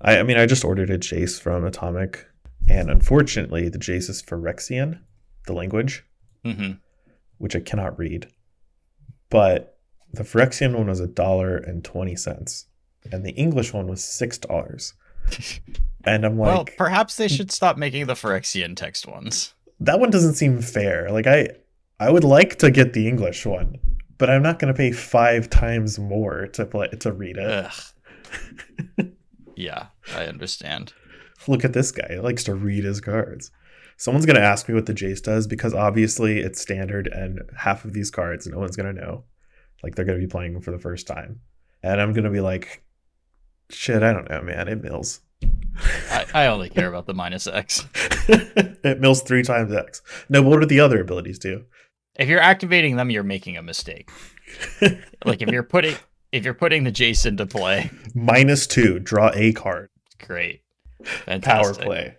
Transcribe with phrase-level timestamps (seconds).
[0.00, 2.26] I, I mean, I just ordered a Jace from Atomic,
[2.68, 5.00] and unfortunately, the Jace is Phyrexian,
[5.46, 6.04] the language,
[6.44, 6.72] hmm
[7.38, 8.26] which I cannot read.
[9.30, 9.78] But
[10.12, 12.66] the Phyrexian one was a dollar and twenty cents,
[13.12, 14.94] and the English one was six dollars.
[16.04, 19.52] And I'm like, well, perhaps they should stop making the Phyrexian text ones.
[19.80, 21.10] that one doesn't seem fair.
[21.10, 21.48] Like I,
[22.00, 23.76] I would like to get the English one,
[24.16, 27.70] but I'm not going to pay five times more to play to read it.
[29.58, 30.92] Yeah, I understand.
[31.48, 32.06] Look at this guy.
[32.10, 33.50] He likes to read his cards.
[33.96, 37.84] Someone's going to ask me what the Jace does because obviously it's standard and half
[37.84, 39.24] of these cards no one's going to know.
[39.82, 41.40] Like they're going to be playing them for the first time.
[41.82, 42.84] And I'm going to be like,
[43.68, 44.68] shit, I don't know, man.
[44.68, 45.22] It mills.
[46.08, 47.84] I, I only care about the minus X.
[48.28, 50.02] it mills three times X.
[50.28, 51.64] No, what do the other abilities do?
[52.14, 54.08] If you're activating them, you're making a mistake.
[55.24, 55.96] Like if you're putting
[56.32, 59.88] if you're putting the Jace into play, Minus two, draw a card.
[60.24, 60.62] great.
[61.04, 61.76] Fantastic.
[61.76, 62.16] Power play.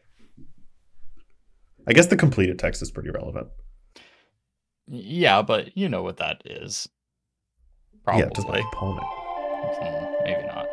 [1.87, 3.47] I guess the completed text is pretty relevant.
[4.87, 6.87] Yeah, but you know what that is.
[8.03, 8.23] Probably.
[8.23, 9.05] Yeah, to my opponent.
[9.07, 10.67] Hmm, maybe not.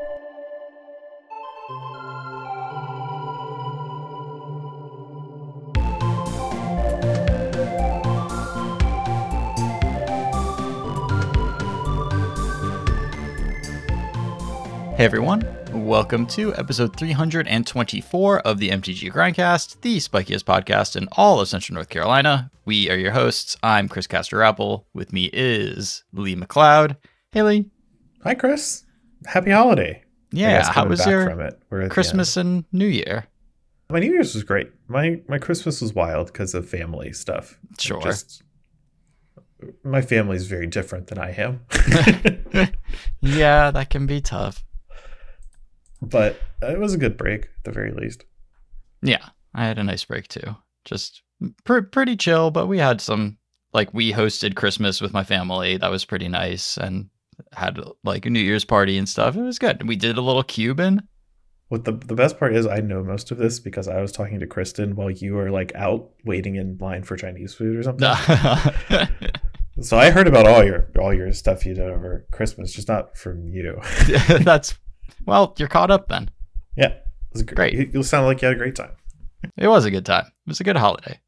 [14.96, 21.38] Hey everyone, welcome to episode 324 of the MTG Grindcast, the spikiest podcast in all
[21.38, 22.50] of Central North Carolina.
[22.64, 23.58] We are your hosts.
[23.62, 24.86] I'm Chris Castor Apple.
[24.94, 26.96] With me is Lee McLeod.
[27.30, 27.70] Hey Lee.
[28.22, 28.84] Hi, Chris.
[29.26, 30.02] Happy holiday.
[30.32, 31.60] Yeah, how was your from it.
[31.68, 31.92] We're at the end.
[31.92, 33.26] Christmas and New Year?
[33.90, 34.70] My New Year's was great.
[34.88, 37.58] My my Christmas was wild because of family stuff.
[37.78, 38.00] Sure.
[38.00, 38.42] Just,
[39.84, 41.60] my family is very different than I am,
[43.20, 44.65] yeah, that can be tough.
[46.02, 48.24] But it was a good break at the very least.
[49.02, 50.56] Yeah, I had a nice break too.
[50.84, 51.22] Just
[51.64, 53.38] pr- pretty chill, but we had some
[53.72, 55.76] like we hosted Christmas with my family.
[55.76, 57.08] That was pretty nice and
[57.52, 59.36] had like a New Year's party and stuff.
[59.36, 59.86] It was good.
[59.86, 61.06] We did a little Cuban.
[61.68, 64.38] What the the best part is, I know most of this because I was talking
[64.38, 68.08] to Kristen while you were like out waiting in line for Chinese food or something.
[69.82, 73.16] So I heard about all your all your stuff you did over Christmas, just not
[73.16, 73.78] from you.
[74.40, 74.78] That's
[75.26, 76.30] well, you're caught up then.
[76.76, 77.02] yeah, it
[77.32, 77.94] was Great.
[77.94, 78.92] You, sound like you had a great time.
[79.56, 80.26] It was a good time.
[80.26, 81.20] It was a good holiday.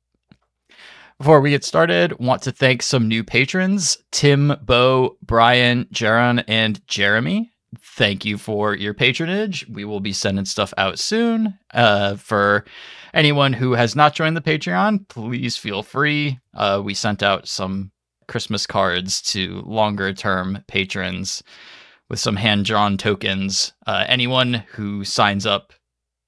[1.19, 6.87] Before we get started, want to thank some new patrons Tim, Bo, Brian, Jaron, and
[6.87, 7.53] Jeremy.
[7.81, 9.67] Thank you for your patronage.
[9.69, 11.59] We will be sending stuff out soon.
[11.75, 12.65] Uh, for
[13.13, 16.39] anyone who has not joined the Patreon, please feel free.
[16.55, 17.91] Uh, we sent out some
[18.29, 21.43] Christmas cards to longer term patrons
[22.09, 23.73] with some hand drawn tokens.
[23.87, 25.73] Uh, anyone who signs up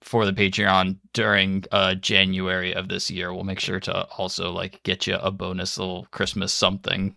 [0.03, 3.33] for the Patreon during uh January of this year.
[3.35, 7.15] We'll make sure to also like get you a bonus little Christmas something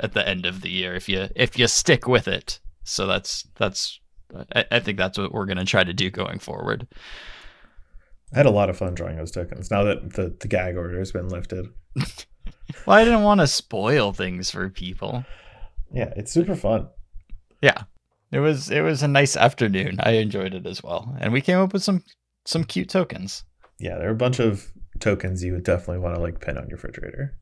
[0.00, 2.58] at the end of the year if you if you stick with it.
[2.82, 4.00] So that's that's
[4.54, 6.88] I, I think that's what we're gonna try to do going forward.
[8.34, 9.70] I had a lot of fun drawing those tokens.
[9.70, 11.66] Now that the, the gag order has been lifted,
[12.86, 15.24] Well, I didn't want to spoil things for people.
[15.92, 16.88] yeah, it's super fun.
[17.62, 17.84] Yeah.
[18.36, 19.96] It was it was a nice afternoon.
[20.00, 21.16] I enjoyed it as well.
[21.18, 22.04] And we came up with some
[22.44, 23.44] some cute tokens.
[23.78, 24.70] Yeah, there are a bunch of
[25.00, 27.38] tokens you would definitely want to like pin on your refrigerator.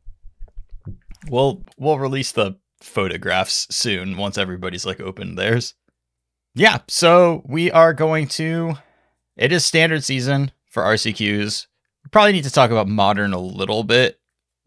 [1.29, 5.75] We'll we'll release the photographs soon once everybody's like opened theirs.
[6.55, 8.75] Yeah, so we are going to
[9.37, 11.67] it is standard season for RCQs.
[12.05, 14.21] We probably need to talk about modern a little bit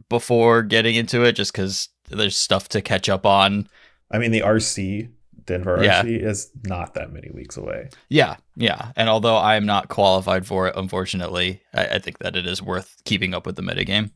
[0.10, 3.70] before getting into it just cuz there's stuff to catch up on.
[4.12, 5.14] I mean, the RC
[5.48, 6.04] Denver Yeah.
[6.06, 7.90] Is not that many weeks away.
[8.10, 8.92] Yeah, yeah.
[8.96, 12.96] And although I'm not qualified for it, unfortunately, I, I think that it is worth
[13.06, 14.12] keeping up with the metagame.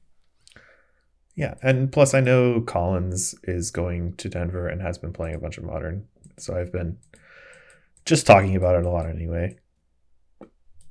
[1.35, 5.39] Yeah, and plus I know Collins is going to Denver and has been playing a
[5.39, 6.05] bunch of modern,
[6.37, 6.97] so I've been
[8.05, 9.57] just talking about it a lot anyway.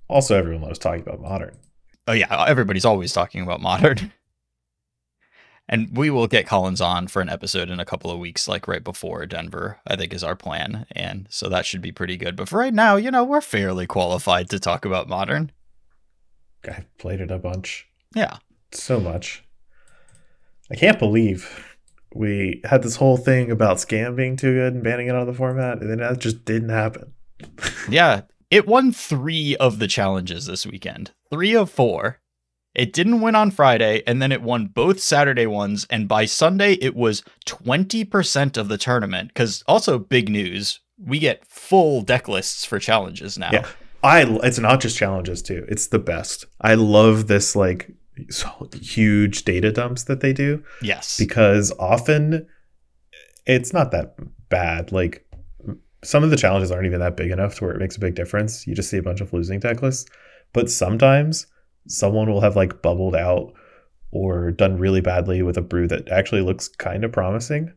[0.09, 1.57] Also, everyone loves talking about modern.
[2.09, 4.13] Oh yeah, everybody's always talking about modern.
[5.73, 8.67] And we will get Collins on for an episode in a couple of weeks, like
[8.67, 10.85] right before Denver, I think is our plan.
[10.93, 12.35] And so that should be pretty good.
[12.35, 15.53] But for right now, you know, we're fairly qualified to talk about modern.
[16.69, 18.39] I've played it a bunch, Yeah.
[18.73, 19.45] so much.
[20.73, 21.77] I can't believe
[22.15, 25.27] we had this whole thing about scam being too good and banning it out of
[25.29, 27.13] the format, and then that just didn't happen.
[27.89, 28.23] Yeah.
[28.51, 31.13] It won three of the challenges this weekend.
[31.31, 32.19] Three of four.
[32.75, 35.87] It didn't win on Friday, and then it won both Saturday ones.
[35.91, 39.29] And by Sunday, it was 20% of the tournament.
[39.29, 43.51] Because also, big news we get full deck lists for challenges now.
[43.53, 43.67] Yeah.
[44.03, 45.65] I it's not just challenges too.
[45.69, 46.45] It's the best.
[46.61, 47.91] I love this like
[48.29, 51.17] so huge data dumps that they do Yes.
[51.19, 52.47] because often
[53.47, 54.15] it's not that
[54.49, 54.93] bad.
[54.93, 55.27] Like
[56.03, 58.15] some of the challenges aren't even that big enough to where it makes a big
[58.15, 58.67] difference.
[58.67, 60.09] You just see a bunch of losing deck lists.
[60.53, 61.47] But sometimes
[61.87, 63.53] someone will have like bubbled out
[64.13, 67.73] or done really badly with a brew that actually looks kind of promising.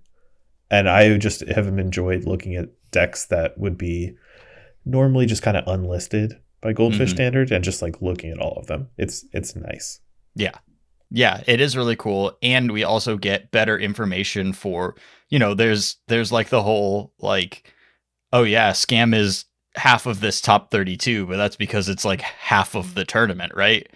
[0.72, 4.16] And I just have enjoyed looking at decks that would be
[4.86, 7.16] normally just kind of unlisted by Goldfish Mhm.
[7.16, 8.88] Standard and just like looking at all of them.
[8.98, 10.00] It's it's nice.
[10.36, 10.58] Yeah.
[11.16, 14.96] Yeah, it is really cool and we also get better information for,
[15.30, 17.72] you know, there's there's like the whole like
[18.32, 22.76] oh yeah, scam is half of this top 32, but that's because it's like half
[22.76, 22.96] of mm-hmm.
[22.96, 23.88] the tournament, right?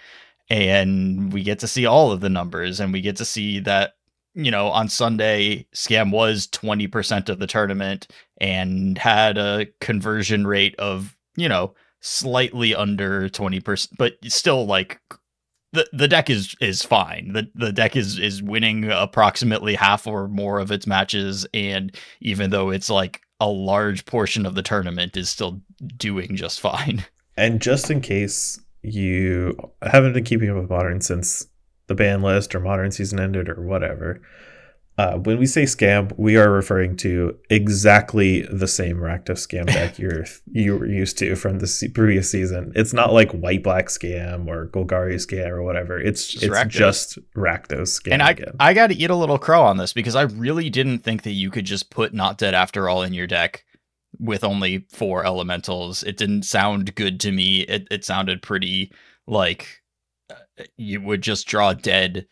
[0.49, 3.93] And we get to see all of the numbers and we get to see that
[4.37, 8.07] you know, on Sunday, Scam was 20% of the tournament
[8.39, 15.01] and had a conversion rate of, you know, slightly under 20%, but still like
[15.73, 17.33] the the deck is is fine.
[17.33, 22.51] The the deck is is winning approximately half or more of its matches and even
[22.51, 25.61] though it's like a large portion of the tournament is still
[25.97, 27.05] doing just fine.
[27.39, 31.45] And just in case you haven't been keeping up with Modern since
[31.85, 34.23] the ban list or Modern season ended or whatever,
[34.97, 39.99] uh, when we say scam, we are referring to exactly the same Rakdos scam deck
[39.99, 42.71] you're you were used to from the previous season.
[42.75, 45.99] It's not like White Black scam or Golgari scam or whatever.
[45.99, 46.69] It's Just it's Rakdos.
[46.69, 48.55] just Rakdos scam and I again.
[48.59, 51.31] I got to eat a little crow on this because I really didn't think that
[51.33, 53.63] you could just put not dead after all in your deck
[54.19, 56.01] with only four elementals.
[56.01, 57.61] It didn't sound good to me.
[57.61, 58.91] It it sounded pretty
[59.27, 59.83] like
[60.31, 62.25] uh, you would just draw dead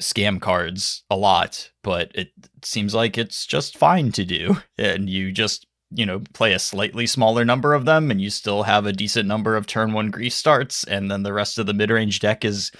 [0.00, 2.28] scam cards a lot, but it
[2.62, 4.56] seems like it's just fine to do.
[4.78, 8.62] And you just, you know, play a slightly smaller number of them and you still
[8.62, 10.84] have a decent number of turn one grief starts.
[10.84, 12.70] And then the rest of the mid range deck is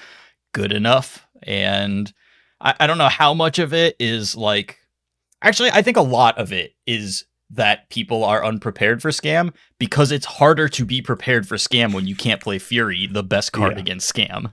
[0.55, 1.27] good enough.
[1.43, 2.13] And
[2.61, 4.79] I, I don't know how much of it is like,
[5.43, 10.13] actually, I think a lot of it is that people are unprepared for scam because
[10.13, 13.73] it's harder to be prepared for scam when you can't play Fury, the best card
[13.75, 13.79] Yeah.
[13.81, 14.53] against scam.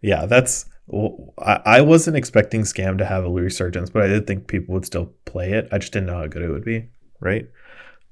[0.00, 0.64] Yeah, that's.
[0.86, 4.74] Well, I I wasn't expecting Scam to have a resurgence, but I did think people
[4.74, 5.68] would still play it.
[5.72, 6.88] I just didn't know how good it would be,
[7.20, 7.48] right?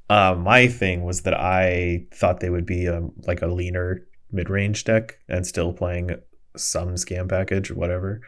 [0.09, 4.51] Uh, my thing was that I thought they would be um, like a leaner mid
[4.51, 6.17] range deck and still playing
[6.57, 8.21] some Scam package or whatever.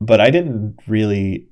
[0.00, 1.48] But I didn't really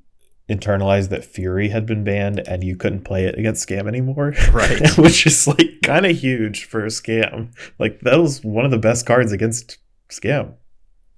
[0.50, 4.35] internalize that Fury had been banned and you couldn't play it against Scam anymore.
[4.53, 4.87] Right.
[4.99, 7.55] Which is like kind of huge for a Scam.
[7.79, 9.79] Like that was one of the best cards against
[10.11, 10.55] Scam.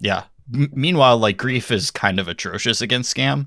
[0.05, 0.25] Yeah.
[0.55, 3.47] M- meanwhile, like grief is kind of atrocious against scam.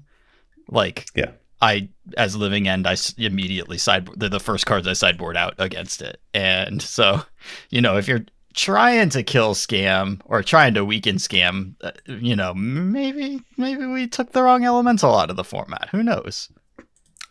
[0.69, 1.31] Like, Yeah.
[1.61, 4.09] I as living end, I immediately side.
[4.15, 7.23] They're the first cards I sideboard out against it, and so,
[7.71, 12.35] you know, if you're trying to kill scam or trying to weaken scam, uh, you
[12.35, 15.89] know, maybe maybe we took the wrong elemental out of the format.
[15.91, 16.49] Who knows?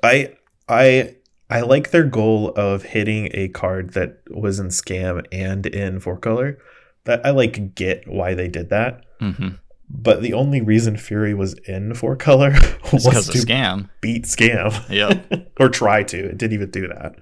[0.03, 0.35] I
[0.69, 1.15] I
[1.49, 6.17] I like their goal of hitting a card that was in scam and in four
[6.17, 6.59] color.
[7.07, 9.05] That I like get why they did that.
[9.21, 9.49] Mm-hmm.
[9.89, 12.51] But the only reason Fury was in four color
[12.93, 13.89] was to scam.
[14.01, 14.89] beat scam.
[14.91, 15.53] Yep.
[15.61, 16.19] or try to.
[16.19, 17.15] It didn't even do that.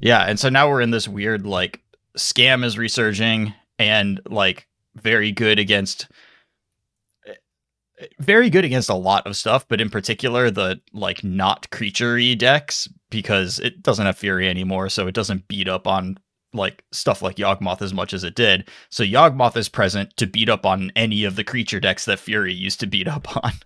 [0.00, 1.80] Yeah, and so now we're in this weird like
[2.18, 6.08] scam is resurging and like very good against
[8.18, 12.88] very good against a lot of stuff, but in particular the like not creaturey decks
[13.10, 16.18] because it doesn't have fury anymore, so it doesn't beat up on
[16.54, 18.68] like stuff like Yawgmoth as much as it did.
[18.90, 22.54] So Yawgmoth is present to beat up on any of the creature decks that Fury
[22.54, 23.52] used to beat up on.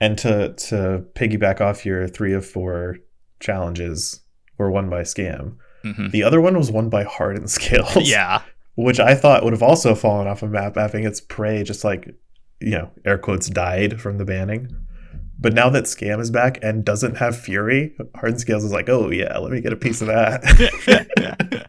[0.00, 2.96] And to to piggyback off your three of four
[3.38, 4.20] challenges
[4.58, 5.56] were won by scam.
[5.84, 6.10] Mhm.
[6.10, 8.08] The other one was won by hardened scales.
[8.08, 8.42] Yeah.
[8.74, 12.08] which I thought would have also fallen off of map having its prey just like
[12.60, 14.74] you know air quotes died from the banning.
[15.42, 19.10] But now that Scam is back and doesn't have Fury, Hardened Scales is like, oh
[19.10, 21.68] yeah, let me get a piece of that.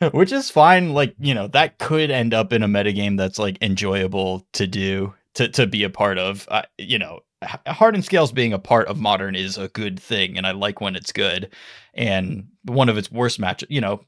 [0.12, 0.94] Which is fine.
[0.94, 5.14] Like, you know, that could end up in a metagame that's like enjoyable to do,
[5.34, 6.48] to, to be a part of.
[6.50, 7.20] Uh, you know,
[7.68, 10.36] Hardened Scales being a part of modern is a good thing.
[10.36, 11.54] And I like when it's good.
[11.94, 14.00] And one of its worst match, you know,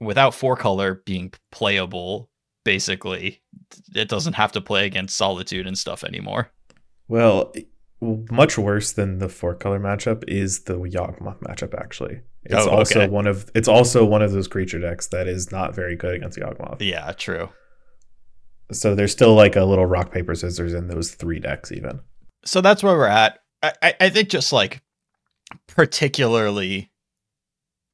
[0.00, 2.28] without four color being playable,
[2.64, 3.40] basically,
[3.94, 6.50] it doesn't have to play against Solitude and stuff anymore.
[7.06, 7.52] well,
[8.30, 11.72] much worse than the four color matchup is the Yawgmoth matchup.
[11.78, 15.52] Actually, it's Oh, also one of it's also one of those creature decks that is
[15.52, 16.78] not very good against Yawgmoth.
[16.80, 17.48] Yeah, true.
[18.72, 22.00] So there's still like a little rock paper scissors in those three decks even.
[22.44, 23.38] so that's where we're at.
[23.62, 24.82] I, I, I think just like
[25.68, 26.90] particularly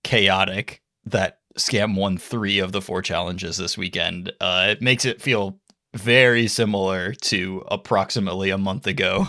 [0.05, 4.33] chaotic that Scam won three of the four challenges this weekend.
[4.41, 5.59] Uh, it makes it feel
[5.95, 9.29] very similar to approximately a month ago.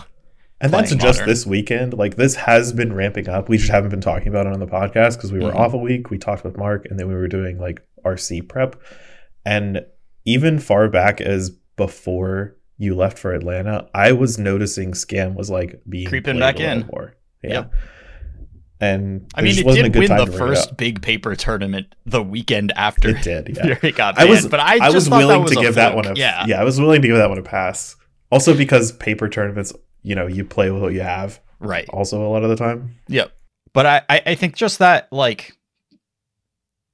[0.60, 1.94] And that's playing just this weekend.
[1.94, 3.48] Like this has been ramping up.
[3.48, 5.56] We just haven't been talking about it on the podcast because we were Mhm.
[5.56, 6.10] off a week.
[6.10, 8.76] We talked with Mark, and then we were doing like RC prep.
[9.46, 9.84] And
[10.26, 15.80] even far back as before you left for Atlanta, I was noticing Scam was like
[15.88, 16.86] being Creeping back in.
[16.92, 17.14] more.
[17.42, 17.50] Yeah.
[17.52, 17.72] Yep.
[18.82, 23.10] And I mean, it did win the it first big paper tournament the weekend after
[23.10, 23.48] It did.
[23.56, 23.74] Yeah.
[23.76, 26.14] Fury got I was, but I, I, was willing was to give that one a
[26.14, 26.44] yeah.
[26.46, 26.60] yeah.
[26.60, 27.96] I was willing to give that one a pass.
[28.30, 31.40] Also because paper tournaments, you know, you play with what you have.
[31.58, 31.88] right.
[31.90, 32.96] Also, a lot of the time.
[33.08, 33.32] Yep.
[33.72, 35.56] But I, I, think just that like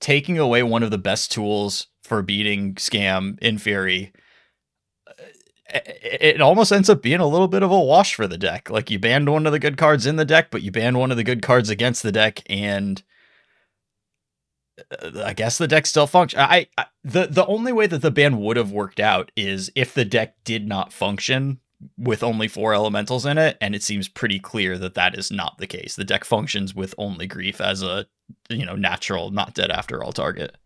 [0.00, 4.12] taking away one of the best tools for beating scam in Fury,
[5.08, 5.12] uh,
[5.72, 8.68] it, it almost ends up being a little bit of a wash for the deck.
[8.68, 11.10] Like you banned one of the good cards in the deck, but you banned one
[11.10, 13.02] of the good cards against the deck, and
[15.02, 16.42] uh, I guess the deck still functions.
[16.42, 19.94] I, I the the only way that the ban would have worked out is if
[19.94, 21.60] the deck did not function
[21.98, 25.58] with only four elementals in it, and it seems pretty clear that that is not
[25.58, 25.96] the case.
[25.96, 28.06] The deck functions with only grief as a
[28.48, 30.56] you know natural, not dead after all target.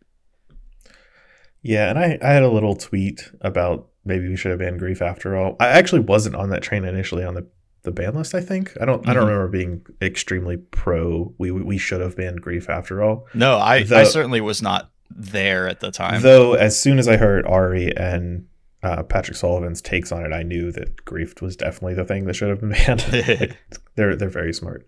[1.62, 5.02] Yeah, and I, I had a little tweet about maybe we should have banned grief
[5.02, 5.56] after all.
[5.60, 7.46] I actually wasn't on that train initially on the,
[7.82, 8.34] the ban list.
[8.34, 9.26] I think I don't I don't Mhm.
[9.26, 11.34] remember being extremely pro.
[11.38, 13.26] We we should have banned grief after all.
[13.34, 16.22] No, I I certainly was not there at the time.
[16.22, 18.46] Though as soon as I heard Ari and
[18.82, 22.34] uh, Patrick Sullivan's takes on it, I knew that grief was definitely the thing that
[22.34, 23.04] should have been banned.
[23.12, 23.58] Like,
[23.96, 24.86] they're they're very smart.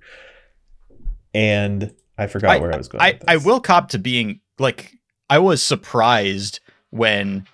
[1.35, 3.03] And I forgot where I was going.
[3.03, 4.93] I, I will cop to being like
[5.31, 7.47] I was surprised when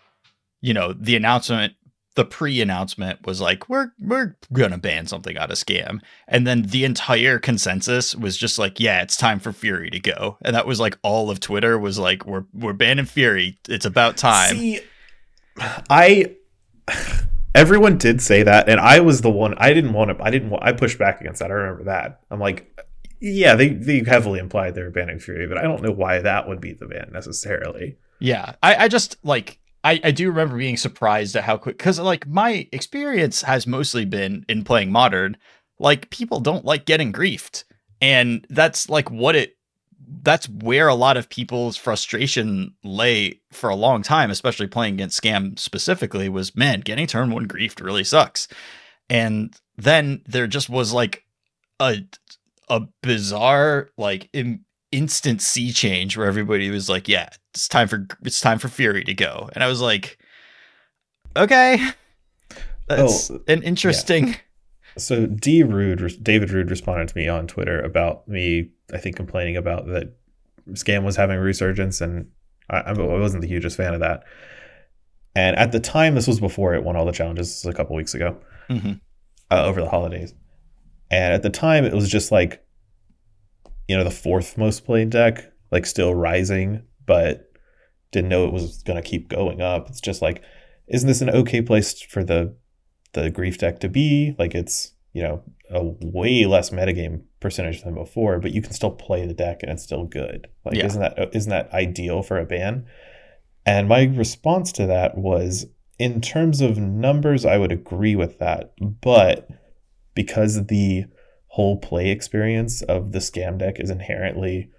[0.61, 1.75] you know the announcement
[2.19, 6.85] the pre-announcement was like we're we're gonna ban something out of scam and then the
[6.85, 10.81] entire consensus was just like yeah it's time for fury to go and that was
[10.81, 14.81] like all of twitter was like we're we're banning fury it's about time See,
[15.91, 16.37] I
[17.55, 19.55] everyone did say that, and I was the one.
[19.59, 20.25] I didn't want to.
[20.25, 20.51] I didn't.
[20.51, 21.51] Want, I pushed back against that.
[21.51, 22.21] I remember that.
[22.31, 22.85] I'm like,
[23.21, 26.49] yeah, they they heavily implied they were banning Fury, but I don't know why that
[26.49, 27.99] would be the ban necessarily.
[28.21, 31.99] Yeah, I, I just like I, I do remember being surprised at how quick because
[31.99, 35.37] like my experience has mostly been in playing modern.
[35.79, 37.65] Like people don't like getting griefed,
[38.01, 39.57] and that's like what it.
[40.23, 45.23] That's where a lot of people's frustration lay for a long time, especially playing against
[45.23, 46.29] scam specifically.
[46.29, 48.49] Was man, getting turn one griefed really sucks,
[49.11, 51.25] and then there just was like
[51.79, 51.99] a
[52.69, 58.07] a bizarre like Im- instant sea change where everybody was like, "Yeah, it's time for
[58.25, 60.19] it's time for Fury to go," and I was like,
[61.37, 62.57] "Okay, oh,
[62.89, 64.37] that's Oh, an interesting."
[64.99, 69.57] So D Rude, David Rude responded to me on Twitter about me, I think, complaining
[69.57, 70.15] about that
[70.73, 72.31] Scam was having a resurgence, and
[72.69, 74.25] I, I wasn't the hugest fan of that.
[75.35, 77.65] And at the time, this was before it won all the challenges.
[77.65, 78.37] A couple weeks ago.
[78.69, 79.01] Mhm.
[79.51, 80.35] uh, over the holidays.
[81.11, 82.63] And at the time, it was just like,
[83.89, 87.51] you know, the fourth most played deck, like still rising, but
[88.13, 89.89] didn't know it was going to keep going up.
[89.89, 90.43] It's just like,
[90.89, 92.55] isn't this an okay place for the
[93.13, 94.35] the grief deck to be?
[94.39, 98.91] Like, it's you know a way less metagame percentage than before, but you can still
[98.91, 100.49] play the deck and it's still good.
[100.65, 100.87] Like, Yeah.
[100.87, 102.87] isn't that uh, isn't that ideal for a ban?
[103.67, 105.67] And my response to that was
[105.99, 108.73] in terms of numbers, I would agree with that.
[108.81, 109.49] But
[110.15, 111.05] because the
[111.49, 114.71] whole play experience of the scam deck is inherently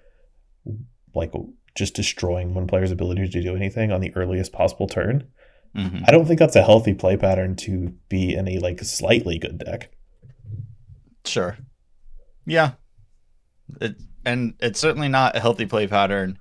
[1.14, 1.34] like
[1.76, 5.28] just destroying one player's ability to do anything on the earliest possible turn,
[5.76, 6.04] Mhm.
[6.08, 9.60] I don't think that's a healthy play pattern to be in a like slightly good
[9.60, 9.92] deck.
[11.26, 11.58] Sure.
[12.46, 12.72] Yeah.
[13.80, 13.96] It,
[14.26, 16.40] and it's certainly not a healthy play pattern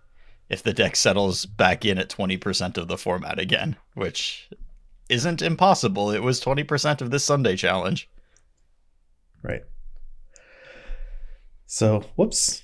[0.49, 4.49] if the deck settles back in at 20% of the format again, which
[5.08, 6.11] isn't impossible.
[6.11, 8.08] It was 20% of this Sunday challenge.
[9.42, 9.62] Right.
[11.66, 12.62] So, whoops.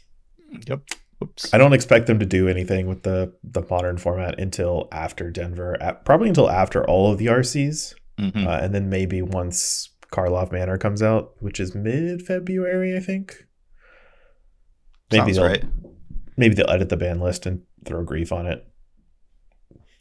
[0.66, 0.80] Yep.
[1.24, 1.52] Oops.
[1.52, 5.76] I don't expect them to do anything with the the modern format until after Denver,
[5.82, 7.94] at, probably until after all of the RCs.
[8.20, 8.46] Mhm.
[8.46, 13.46] uh, and then maybe once Karlov Manor comes out, which is mid February, I think.
[15.10, 15.64] Maybe Sounds they'll right.
[16.36, 18.64] maybe they'll edit the ban list and throw grief on it,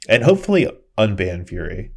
[0.07, 1.91] and hopefully unban Fury.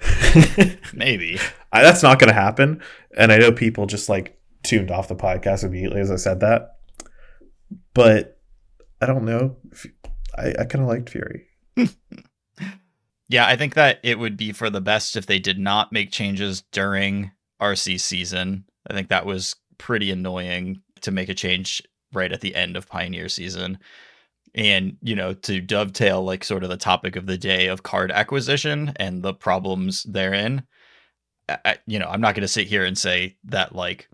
[0.92, 1.38] Maybe.
[1.72, 2.82] I, that's not going to happen,
[3.16, 6.76] and I know people just like tuned off the podcast immediately as I said that,
[7.94, 8.35] but
[9.00, 9.56] I don't know.
[10.36, 11.46] I, I kind of liked Fury.
[13.28, 16.12] Yeah, I think that it would be for the best if they did not make
[16.12, 18.64] changes during RC season.
[18.88, 22.88] I think that was pretty annoying to make a change right at the end of
[22.88, 23.78] Pioneer season.
[24.54, 28.12] And, you know, to dovetail like sort of the topic of the day of card
[28.12, 30.64] acquisition and the problems therein,
[31.48, 34.08] I, you know, I'm not going to sit here and say that like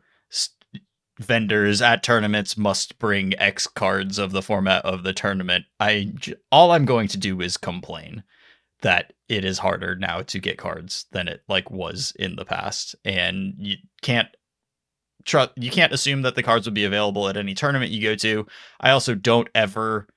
[1.19, 5.65] vendors at tournaments must bring X cards of the format of the tournament.
[5.79, 6.13] I
[6.51, 8.23] all I'm going to do is complain
[8.83, 12.95] that it is harder now to get cards than it like was in the past,
[13.05, 14.29] and you can't
[15.25, 18.15] trust you can't assume that the cards will be available at any tournament you go
[18.17, 18.47] to.
[18.81, 20.09] I also don't ever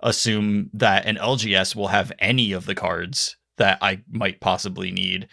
[0.00, 5.28] assume that an LGS will have any of the cards that I might possibly need.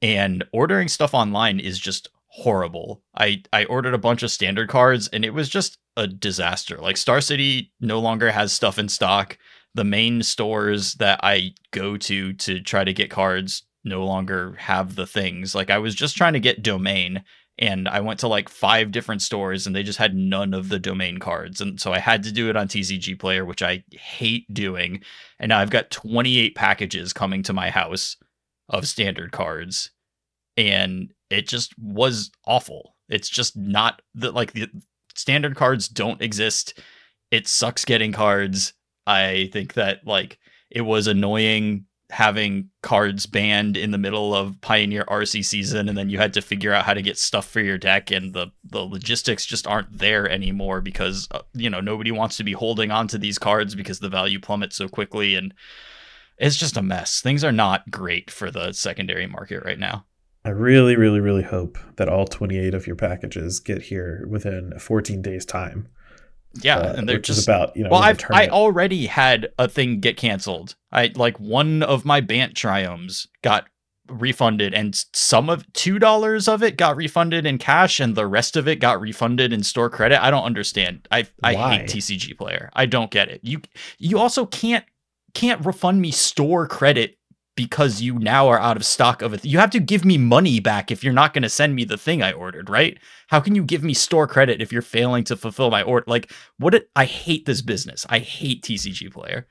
[0.00, 3.02] And ordering stuff online is just horrible.
[3.14, 6.78] I I ordered a bunch of standard cards and it was just a disaster.
[6.78, 9.36] Like Star City no longer has stuff in stock.
[9.74, 14.94] The main stores that I go to to try to get cards no longer have
[14.94, 15.54] the things.
[15.54, 17.22] Like I was just trying to get domain
[17.58, 20.78] and I went to like five different stores and they just had none of the
[20.78, 21.60] domain cards.
[21.60, 25.02] And so I had to do it on TCG Player, which I hate doing.
[25.38, 28.16] And now I've got 28 packages coming to my house
[28.70, 29.90] of standard cards.
[30.56, 32.94] And it just was awful.
[33.08, 34.68] It's just not that like the
[35.14, 36.78] standard cards don't exist.
[37.30, 38.74] It sucks getting cards.
[39.06, 40.38] I think that like
[40.70, 46.10] it was annoying having cards banned in the middle of Pioneer RC season, and then
[46.10, 48.80] you had to figure out how to get stuff for your deck, and the the
[48.80, 53.08] logistics just aren't there anymore because uh, you know nobody wants to be holding on
[53.08, 55.54] to these cards because the value plummets so quickly, and
[56.36, 57.22] it's just a mess.
[57.22, 60.04] Things are not great for the secondary market right now.
[60.44, 65.22] I really, really, really hope that all 28 of your packages get here within 14
[65.22, 65.88] days time.
[66.60, 67.90] Yeah, uh, and they're which just is about you know.
[67.90, 70.74] well, I've I already had a thing get canceled.
[70.90, 73.66] I like one of my Bant triomes got
[74.06, 78.56] refunded, and some of two dollars of it got refunded in cash, and the rest
[78.56, 80.22] of it got refunded in store credit.
[80.22, 81.08] I don't understand.
[81.10, 81.76] I I Why?
[81.78, 82.68] hate TCG Player.
[82.74, 83.40] I don't get it.
[83.42, 83.62] You
[83.98, 84.84] you also can't
[85.32, 87.16] can't refund me store credit
[87.54, 89.44] because you now are out of stock of it.
[89.44, 91.98] You have to give me money back if you're not going to send me the
[91.98, 92.98] thing I ordered, right?
[93.28, 96.04] How can you give me store credit if you're failing to fulfill my order?
[96.06, 96.74] Like, what?
[96.74, 98.06] It, I hate this business.
[98.08, 99.46] I hate TCG Player.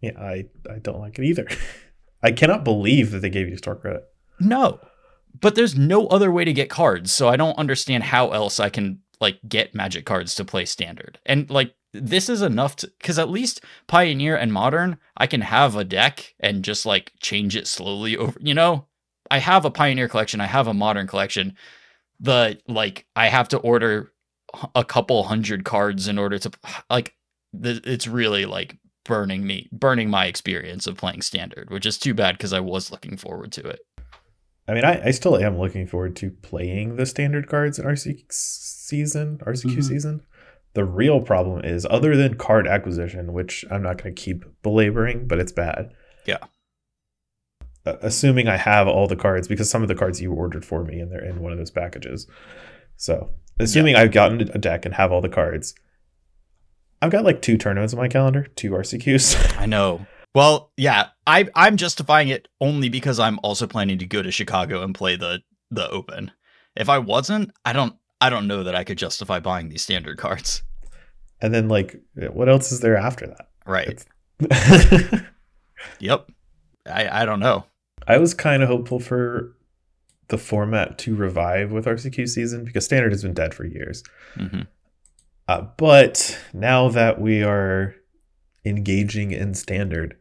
[0.00, 1.46] Yeah, I I don't like it either.
[2.22, 4.04] I cannot believe that they gave you store credit.
[4.40, 4.80] No,
[5.40, 8.70] but there's no other way to get cards, so I don't understand how else I
[8.70, 11.18] can like get Magic cards to play Standard.
[11.26, 15.76] And like, this is enough to because at least Pioneer and Modern, I can have
[15.76, 18.38] a deck and just like change it slowly over.
[18.40, 18.86] You know,
[19.30, 20.40] I have a Pioneer collection.
[20.40, 21.54] I have a Modern collection.
[22.20, 24.12] The like, I have to order
[24.74, 26.50] a couple hundred cards in order to
[26.90, 27.14] like.
[27.62, 32.14] th- It's really like burning me, burning my experience of playing Standard, which is too
[32.14, 33.80] bad because I was looking forward to it.
[34.66, 38.24] I mean, I, I still am looking forward to playing the standard cards in RC
[38.32, 39.84] season, RCQ Mhm.
[39.84, 40.22] season.
[40.74, 45.26] The real problem is, other than card acquisition, which I'm not going to keep belaboring,
[45.26, 45.92] but it's bad.
[46.26, 46.38] Yeah.
[47.86, 51.00] Assuming I have all the cards, because some of the cards you ordered for me
[51.00, 52.26] and they're in one of those packages.
[52.96, 55.74] So, assuming I've gotten a deck and have all the cards,
[57.00, 59.58] I've got like two tournaments on my calendar, two RCQs.
[59.58, 60.06] I know.
[60.34, 64.82] Well, yeah, I I'm justifying it only because I'm also planning to go to Chicago
[64.82, 66.32] and play the the Open.
[66.74, 70.18] If I wasn't, I don't I don't know that I could justify buying these standard
[70.18, 70.62] cards.
[71.40, 72.00] and then, like,
[72.32, 73.48] what else is there after that?
[73.66, 74.04] Right.
[75.98, 76.30] Yep.
[76.86, 77.64] I I don't know.
[78.06, 79.54] I was kind of hopeful for
[80.28, 84.02] the format to revive with RCQ season because standard has been dead for years.
[84.34, 84.62] hmm
[85.48, 87.94] Uh, but now that we are
[88.64, 90.16] engaging in standard,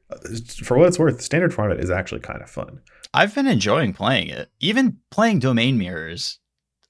[0.63, 2.81] for what it's worth, standard format is actually kind of fun.
[3.13, 4.49] I've been enjoying playing it.
[4.59, 6.39] Even playing domain mirrors,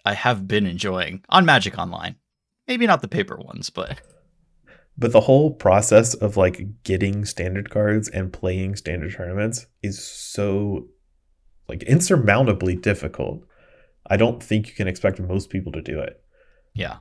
[0.06, 2.16] I have been enjoying on Magic Online.
[2.68, 4.02] Maybe not the paper ones, but
[4.98, 10.88] But the whole process of like getting standard cards and playing standard tournaments is so
[11.68, 13.46] like insurmountably difficult.
[14.08, 16.22] I don't think you can expect most people to do it.
[16.74, 16.98] yeah.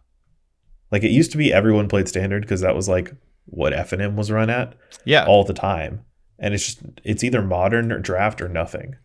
[0.91, 3.13] Like it used to be everyone played standard because that was like
[3.47, 4.75] what F and M was run at
[5.07, 5.25] Yeah.
[5.27, 6.05] all the time.
[6.39, 8.97] And it's just it's either modern or draft or nothing.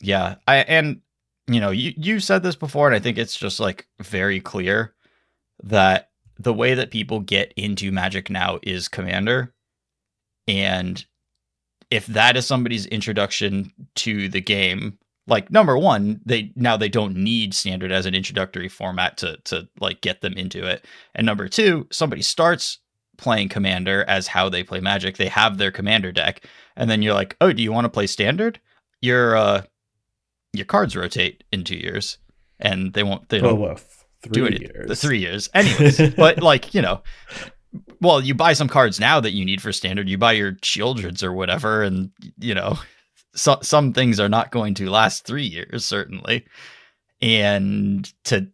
[0.00, 1.00] Yeah, I and
[1.48, 4.94] you know, you you said this before, and I think it's just like very clear
[5.62, 9.54] that the way that people get into Magic now is Commander,
[10.48, 11.04] and
[11.90, 17.16] if that is somebody's introduction to the game, like number one, they now they don't
[17.16, 21.48] need Standard as an introductory format to to like get them into it, and number
[21.48, 22.80] two, somebody starts
[23.18, 26.44] playing Commander as how they play Magic, they have their Commander deck,
[26.76, 28.60] and then you're like, oh, do you want to play Standard?
[29.00, 29.62] Your uh
[30.56, 32.18] your cards rotate in two years,
[32.58, 33.28] and they won't.
[33.28, 33.78] They don't well,
[34.22, 34.88] three do it years.
[34.88, 36.14] the three years, anyways.
[36.16, 37.02] but like you know,
[38.00, 40.08] well, you buy some cards now that you need for standard.
[40.08, 42.78] You buy your Sheoldreds or whatever, and you know,
[43.34, 46.46] so, some things are not going to last three years, certainly.
[47.20, 48.48] And to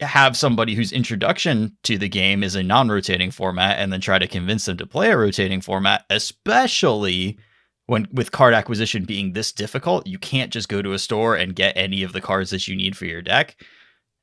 [0.00, 4.26] have somebody whose introduction to the game is a non-rotating format and then try to
[4.26, 7.38] convince them to play a rotating format, especially
[7.86, 11.54] when with card acquisition being this difficult, you can't just go to a store and
[11.54, 13.56] get any of the cards that you need for your deck.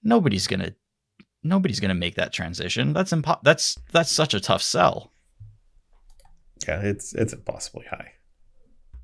[0.04, 0.76] Nobody's going to
[1.44, 2.94] nobody's to make that transition.
[2.94, 5.12] That's impo- that's that's such a tough sell.
[6.68, 8.14] Yeah, it's it's impossibly high.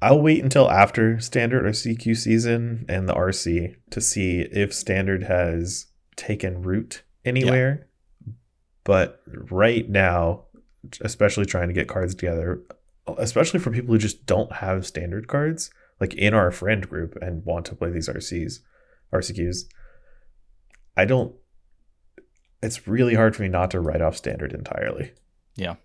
[0.01, 5.23] I'll wait until after standard or CQ season and the RC to see if standard
[5.23, 7.87] has taken root anywhere.
[8.25, 8.33] Yeah.
[8.85, 10.45] But right now,
[11.01, 12.61] especially trying to get cards together,
[13.17, 17.45] especially for people who just don't have standard cards, like in our friend group and
[17.45, 18.59] want to play these RCs,
[19.13, 19.65] RCQs,
[20.95, 21.33] I don't
[22.61, 25.11] it's really hard for me not to write off standard entirely.
[25.55, 25.75] Yeah.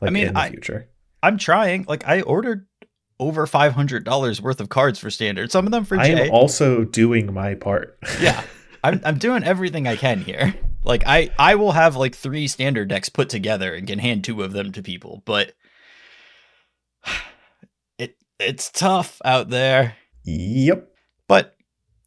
[0.00, 0.88] Like I mean, in the I, future.
[1.22, 1.84] I'm trying.
[1.88, 2.66] Like I ordered
[3.20, 5.50] over five hundred dollars worth of cards for standard.
[5.50, 6.14] Some of them for Jay.
[6.14, 7.98] I am also doing my part.
[8.20, 8.42] yeah.
[8.82, 10.54] I'm I'm doing everything I can here.
[10.84, 14.42] Like I I will have like three standard decks put together and can hand two
[14.42, 15.52] of them to people, but
[18.38, 19.96] it's tough out there.
[20.24, 20.88] Yep.
[21.26, 21.56] But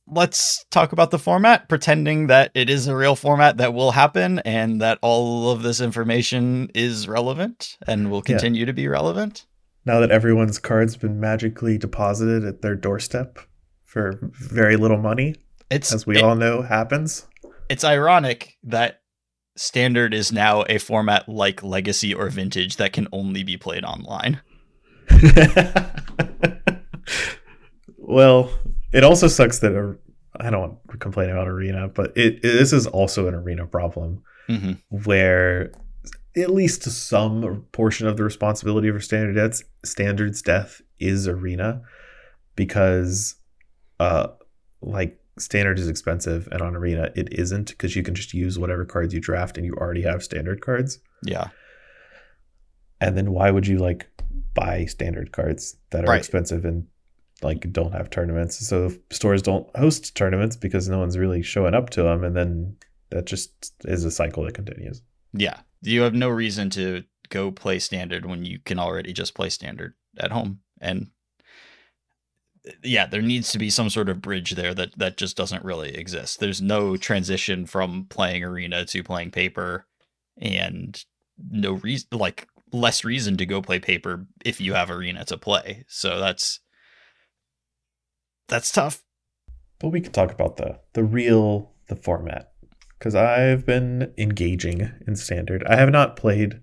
[0.08, 4.40] let's talk about the format, pretending that it is a real format that will happen
[4.40, 8.68] and that all of this information is relevant and will continue yeah.
[8.68, 9.46] to be relevant.
[9.86, 13.40] Now that everyone's card's been magically deposited at their doorstep
[13.84, 15.36] for very little money,
[15.72, 17.28] it's as we it, all know happens.
[17.70, 19.02] It's ironic that
[19.56, 24.42] standard is now a format like legacy or vintage that can only be played online.
[27.98, 28.52] well,
[28.94, 29.98] it also sucks that
[30.40, 33.66] I don't want to complain about arena, but it, it this is also an arena
[33.66, 34.74] problem mm-hmm.
[34.90, 35.72] where
[36.36, 41.82] at least some portion of the responsibility for standard debts, standards death is arena
[42.56, 43.36] because
[44.00, 44.28] uh
[44.82, 48.86] like standard is expensive and on arena it isn't because you can just use whatever
[48.86, 51.48] cards you draft and you already have standard cards yeah
[53.00, 54.08] and then why would you like
[54.54, 56.20] buy standard cards that are right.
[56.20, 56.88] expensive and
[57.42, 58.66] like don't have tournaments.
[58.68, 62.76] So stores don't host tournaments because no one's really showing up to them, and then
[63.10, 65.02] that just is a cycle that continues.
[65.34, 69.50] Yeah, you have no reason to go play standard when you can already just play
[69.50, 71.08] standard at home, and
[72.84, 75.96] yeah, there needs to be some sort of bridge there that that just doesn't really
[75.96, 76.40] exist.
[76.40, 79.88] There's no transition from playing arena to playing paper,
[80.38, 81.04] and
[81.50, 85.86] no reason like less reason to go play paper if you have arena to play.
[85.88, 86.60] So that's
[88.48, 89.04] that's tough.
[89.80, 92.52] But we can talk about the the real the format
[92.98, 95.64] because I've been engaging in standard.
[95.66, 96.62] I have not played.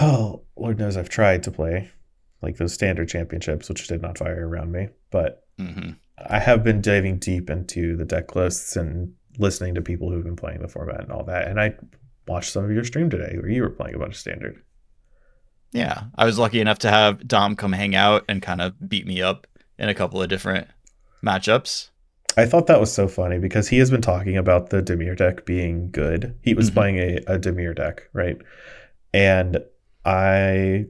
[0.00, 1.90] Oh, Lord knows I've tried to play
[2.42, 4.88] like those standard championships, which did not fire around me.
[5.10, 5.90] But mm-hmm.
[6.18, 10.36] I have been diving deep into the deck lists and listening to people who've been
[10.36, 11.48] playing the format and all that.
[11.48, 11.74] And I
[12.26, 14.62] watched some of your stream today where you were playing a bunch of standard.
[15.72, 19.06] Yeah, I was lucky enough to have Dom come hang out and kind of beat
[19.06, 19.46] me up
[19.78, 20.68] in a couple of different
[21.24, 21.88] matchups.
[22.36, 25.44] I thought that was so funny because he has been talking about the Dimir deck
[25.44, 26.38] being good.
[26.42, 26.74] He was mm-hmm.
[26.74, 28.36] playing a, a Dimir deck, right?
[29.12, 29.58] And
[30.04, 30.86] I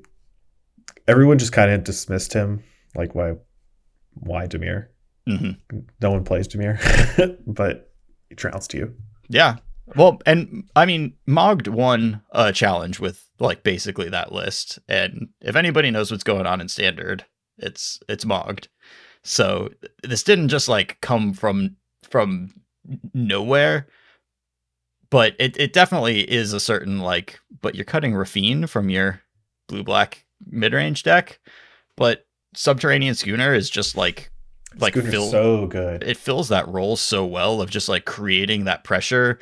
[1.09, 2.63] everyone just kind of dismissed him.
[2.95, 3.35] Like why
[4.15, 4.89] why Dimir?
[5.29, 5.79] Mm-hmm.
[6.01, 6.79] No one plays Dimir,
[7.47, 7.93] but
[8.29, 8.95] he trounced you.
[9.29, 9.57] Yeah.
[9.97, 14.79] Well, and I mean, Mogged won a challenge with like basically that list.
[14.89, 17.25] And if anybody knows what's going on in standard,
[17.59, 18.69] it's it's Mogged.
[19.23, 19.71] So
[20.03, 21.77] this didn't just like come from
[22.09, 22.55] from
[23.13, 23.89] nowhere,
[25.11, 27.41] but it, it definitely is a certain like.
[27.61, 29.21] But you're cutting Raffine from your
[29.69, 31.41] blue black mid range deck,
[31.97, 34.31] but Subterranean Schooner is just like
[34.79, 36.03] like fill, so good.
[36.03, 39.39] It fills that role so well of just like creating that pressure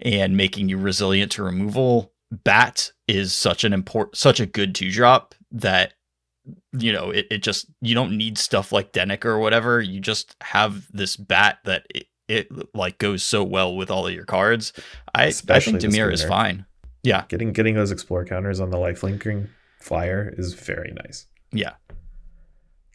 [0.00, 2.12] and making you resilient to removal.
[2.30, 5.94] Bat is such an important, such a good two drop that
[6.72, 9.80] you know, it, it just you don't need stuff like Denic or whatever.
[9.80, 14.14] You just have this bat that it, it like goes so well with all of
[14.14, 14.72] your cards.
[15.14, 16.66] I Especially I think Dimir is fine.
[17.02, 17.24] Yeah.
[17.28, 19.48] Getting getting those explore counters on the life linking
[19.80, 21.26] flyer is very nice.
[21.52, 21.74] Yeah.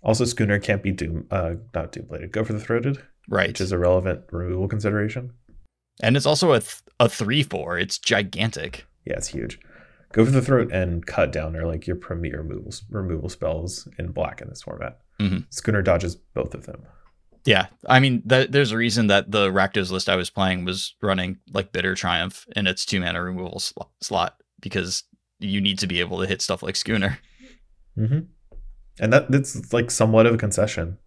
[0.03, 2.31] Also, Schooner can't be doom uh not doom bladed.
[2.31, 3.01] Go for the throated.
[3.27, 3.49] Right.
[3.49, 5.33] Which is a relevant removal consideration.
[6.01, 7.77] And it's also a th- a three four.
[7.77, 8.85] It's gigantic.
[9.05, 9.59] Yeah, it's huge.
[10.13, 14.11] Go for the throat and cut down are like your premier removal, removal spells in
[14.11, 14.99] black in this format.
[15.19, 15.39] Mm-hmm.
[15.49, 16.83] Schooner dodges both of them.
[17.43, 20.95] Yeah, I mean, th- there's a reason that the Rakdos list I was playing was
[21.01, 25.03] running like Bitter Triumph in its two mana removal sl- slot because
[25.39, 27.19] you need to be able to hit stuff like Schooner.
[27.95, 28.19] hmm
[28.99, 30.97] And that that's like somewhat of a concession.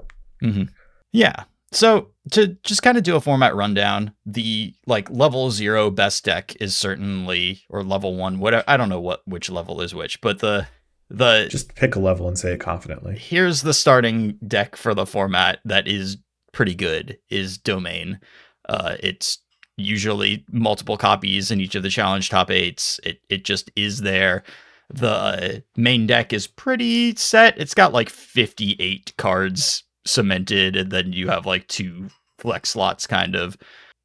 [0.44, 0.64] Mm-hmm.
[1.12, 1.44] Yeah.
[1.72, 6.56] So to just kind of do a format rundown, the like level zero best deck
[6.60, 10.38] is certainly or level one, whatever I don't know what which level is which, but
[10.38, 10.66] the
[11.10, 13.16] the Just pick a level and say it confidently.
[13.16, 16.18] here's the starting deck for the format that is
[16.52, 18.20] pretty good is domain.
[18.68, 19.38] Uh it's
[19.76, 22.98] usually multiple copies in each of the challenge top eights.
[23.04, 24.42] It it just is there.
[24.90, 27.58] The main deck is pretty set.
[27.58, 33.34] It's got like 58 cards cemented, and then you have like two flex slots kind
[33.34, 33.56] of.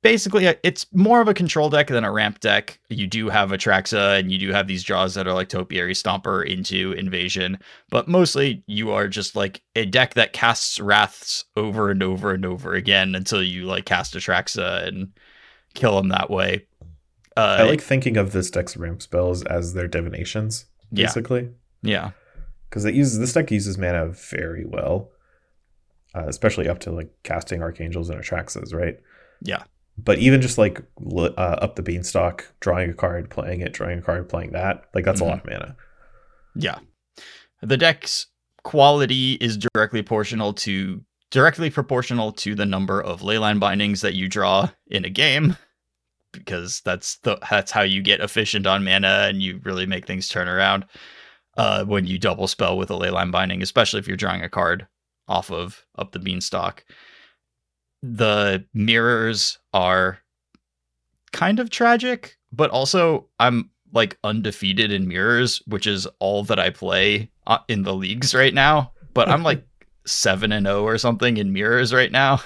[0.01, 2.77] Basically, uh, it's more of a control deck than a ramp deck.
[2.89, 6.45] You do have Atraxa, and you do have these draws that are like Topiary Stomper
[6.45, 7.57] into Invasion,
[7.89, 12.45] but mostly you are just like a deck that casts Wraths over and over and
[12.45, 15.13] over again until you like cast Atraxa and
[15.73, 16.67] kill them that way.
[17.37, 21.49] Uh, I like thinking of this deck's ramp spells as their divinations, basically.
[21.81, 22.11] yeah,
[22.69, 25.09] Because it uses this deck uses mana very well.
[26.15, 28.97] Uh, especially up to like casting archangels and Atraxas, right?
[29.41, 29.63] yeah,
[29.97, 30.81] But even just like
[31.15, 35.05] uh, up the beanstalk, drawing a card, playing it, drawing a card, playing that, like
[35.05, 35.25] that's Mhm.
[35.25, 35.75] a lot of mana.
[36.55, 36.79] yeah.
[37.61, 38.27] The deck's
[38.63, 44.29] quality is directly proportional to directly proportional to the number of leyline bindings that you
[44.29, 45.57] draw in a game
[46.31, 50.27] because that's the that's how you get efficient on mana and you really make things
[50.27, 50.85] turn around
[51.57, 54.87] uh, when you double spell with a leyline binding, especially if you're drawing a card
[55.27, 56.83] off of up the beanstalk.
[58.01, 60.19] The mirrors are
[61.31, 66.69] kind of tragic, but also I'm like undefeated in mirrors, which is all that I
[66.69, 68.91] play uh, in the leagues right now.
[69.13, 69.65] But I'm like
[70.05, 72.41] seven and zero or something in mirrors right now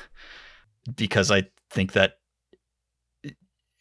[0.96, 2.18] because I think that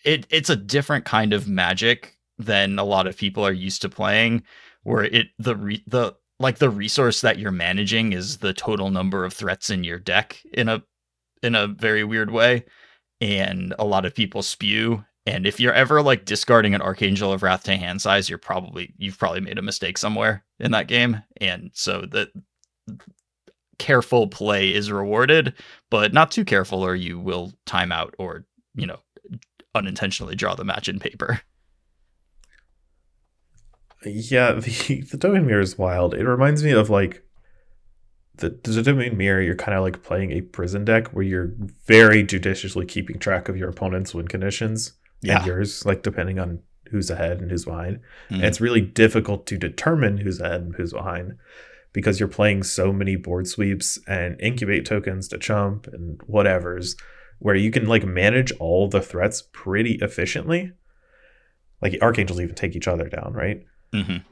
[0.05, 3.89] it it's a different kind of magic than a lot of people are used to
[3.89, 4.45] playing,
[4.83, 9.25] where it the re, the like the resource that you're managing is the total number
[9.25, 10.83] of threats in your deck in a
[11.43, 12.65] in a very weird way
[13.21, 15.05] and a lot of people spew.
[15.25, 18.95] And if you're ever like discarding an archangel of wrath to hand size you're probably
[18.99, 21.23] you've probably made a mistake somewhere in that game.
[21.41, 22.29] And so that
[23.79, 25.53] careful play is rewarded
[25.91, 28.45] but not too careful or you will time out or
[28.75, 28.99] you know
[29.75, 31.41] unintentionally draw the match in paper
[34.07, 36.15] Yeah, the the domain mirror is wild.
[36.15, 37.23] It reminds me of like
[38.37, 39.41] the, the domain mirror.
[39.41, 41.53] You're kind of like playing a prison deck where you're
[41.87, 44.93] very judiciously keeping track of your opponent's win conditions
[45.23, 47.99] yeah and yours, like depending on who's ahead and who's behind.
[48.31, 48.37] Mhm.
[48.37, 51.37] And it's really difficult to determine who's ahead and who's behind
[51.93, 56.95] because you're playing so many board sweeps and incubate tokens to chump and whatever's
[57.39, 60.73] where you can like manage all the threats pretty efficiently.
[61.83, 63.65] Like archangels even take each other down, right?
[63.93, 64.25] Mhm.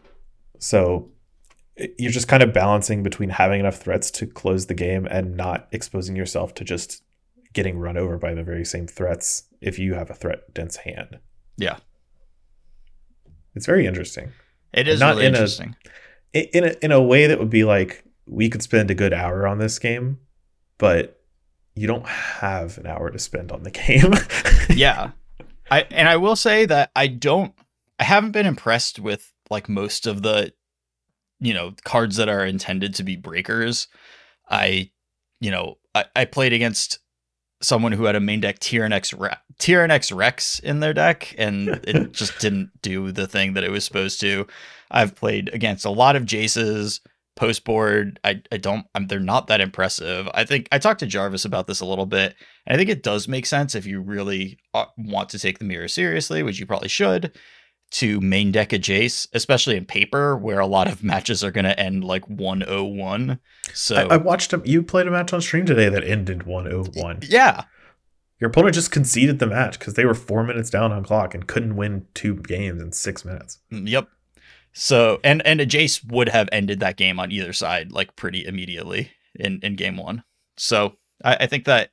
[0.58, 1.10] So
[1.98, 5.68] you're just kind of balancing between having enough threats to close the game and not
[5.72, 7.02] exposing yourself to just
[7.52, 11.18] getting run over by the very same threats if you have a threat dense hand.
[11.56, 11.78] Yeah.
[13.54, 14.32] It's very interesting.
[14.72, 15.76] it is not really in interesting
[16.34, 19.12] I- In a, in a way that would be like we could spend a good
[19.12, 20.18] hour on this game,
[20.78, 21.20] but
[21.76, 24.12] you don't have an hour to spend on the game.
[24.76, 25.10] yeah
[25.70, 27.52] i and i will say that i don't
[28.00, 30.52] i haven't been impressed with like most of the
[31.40, 33.88] you know cards that are intended to be breakers
[34.48, 34.90] i
[35.40, 36.98] you know i, I played against
[37.64, 42.12] someone who had a main deck Tyranax Re- Tyranax Rex in their deck and it
[42.12, 44.46] just didn't do the thing that it was supposed to.
[44.90, 47.00] I've played against a lot of Jaces
[47.36, 48.20] post board.
[48.22, 50.28] I, I don't I'm, they're not that impressive.
[50.34, 52.34] I think I talked to Jarvis about this a little bit
[52.66, 55.64] and I think it does make sense if you really uh, want to take the
[55.64, 57.36] mirror seriously, which you probably should,
[57.94, 61.64] to main deck a Jace, especially in paper where a lot of matches are going
[61.64, 63.38] to end like 101.
[63.72, 64.62] So I, I watched him.
[64.64, 67.20] You played a match on stream today that ended 101.
[67.28, 67.64] yeah,
[68.40, 71.46] Your opponent just conceded the match because they were four minutes down on clock and
[71.46, 73.58] couldn't win two games in six minutes.
[73.72, 74.08] Mm, Yep.
[74.76, 78.44] So and and a Jace would have ended that game on either side like pretty
[78.44, 80.24] immediately in in game one.
[80.56, 81.90] So I, I think that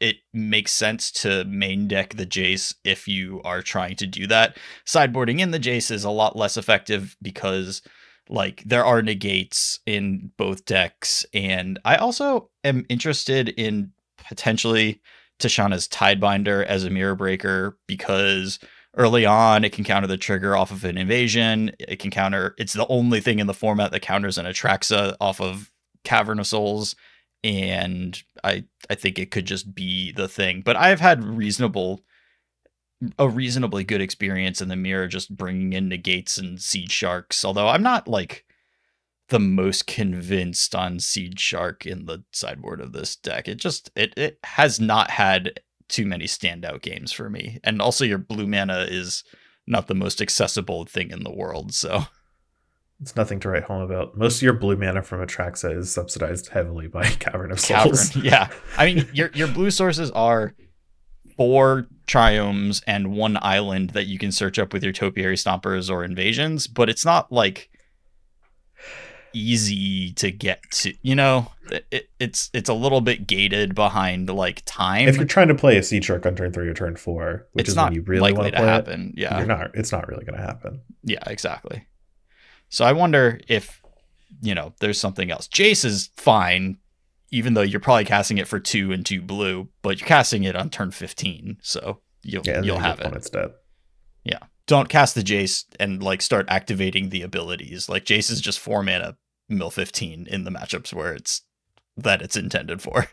[0.00, 4.56] it makes sense to main deck the Jace if you are trying to do that.
[4.86, 7.82] Sideboarding in the Jace is a lot less effective because
[8.28, 15.00] like there are negates in both decks, and I also am interested in potentially
[15.38, 18.58] Tishana's Tidebinder as a mirror breaker because
[18.96, 22.74] early on it can counter the trigger off of an invasion it can counter it's
[22.74, 25.70] the only thing in the format that counters an atraxa uh, off of
[26.04, 26.94] cavern of souls
[27.44, 30.62] and i i think it could just be the thing.
[30.62, 32.02] But i've had reasonable
[33.18, 37.66] a reasonably good experience in the mirror just bringing in negates and seed sharks although
[37.66, 38.44] i'm not like
[39.32, 43.48] the most convinced on seed shark in the sideboard of this deck.
[43.48, 47.58] It just it, it has not had too many standout games for me.
[47.64, 49.24] And also your blue mana is
[49.66, 52.04] not the most accessible thing in the world so
[53.02, 54.16] it's nothing to write home about.
[54.16, 58.10] Most of your blue mana from Atraxa is subsidized heavily by Cavern of Souls.
[58.10, 58.48] Cavern, yeah.
[58.78, 60.54] I mean, your your blue sources are
[61.36, 66.04] four triomes and one island that you can search up with your topiary stompers or
[66.04, 67.70] invasions, but it's not like
[69.34, 70.94] easy to get to.
[71.02, 71.50] You know,
[71.90, 75.08] it, it's it's a little bit gated behind like time.
[75.08, 77.64] If you're trying to play a Seed Shark on turn three or turn four, which
[77.64, 79.14] it's is not when you really want to to play happen.
[79.16, 79.72] it, Yeah, you're not.
[79.74, 80.82] It's not really going to happen.
[81.02, 81.84] Yeah, exactly.
[82.72, 83.82] So I wonder if,
[84.40, 85.46] you know, there's something else.
[85.46, 86.78] Jace is fine,
[87.30, 90.56] even though you're probably casting it for two and two blue, but you're casting it
[90.56, 93.30] on turn 15, so you'll Yeah, you'll have it.
[93.30, 93.50] dead.
[94.66, 97.88] Don't cast the Jace and like start activating the abilities.
[97.88, 99.16] Like Jace is just four mana
[99.48, 101.42] mill 15 in the matchups where it's
[101.96, 103.08] that it's intended for.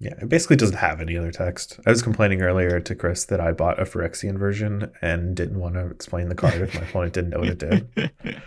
[0.00, 1.78] Yeah, it basically doesn't have any other text.
[1.86, 5.74] I was complaining earlier to Chris that I bought a Phyrexian version and didn't want
[5.74, 8.10] to explain the card if my opponent didn't know what it did.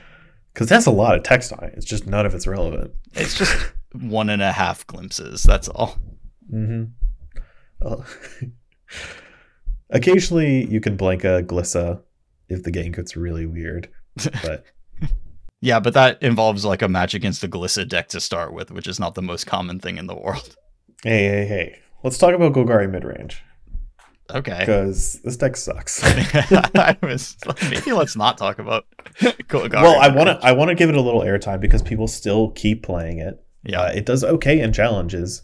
[0.55, 1.73] Because that's a lot of text on it.
[1.75, 2.93] It's just none of it's relevant.
[3.13, 3.53] it's just
[3.91, 5.43] one and a half glimpses.
[5.43, 5.97] That's all.
[6.49, 6.85] Mm-hmm.
[9.89, 12.01] Occasionally you can blank a Glissa
[12.47, 13.89] if the game gets really weird.
[14.41, 14.63] But
[15.59, 18.87] Yeah, but that involves like a match against the Glissa deck to start with, which
[18.87, 20.55] is not the most common thing in the world.
[21.03, 21.79] hey, hey, hey.
[22.01, 23.37] Let's talk about Golgari midrange.
[24.33, 24.57] Okay.
[24.59, 26.01] Because this deck sucks.
[26.03, 27.37] I was
[27.69, 28.85] maybe let's not talk about
[29.19, 29.73] Golgari.
[29.81, 32.49] well, I want to I want to give it a little airtime because people still
[32.51, 33.43] keep playing it.
[33.63, 33.81] Yeah.
[33.81, 35.43] Uh, it does okay in challenges,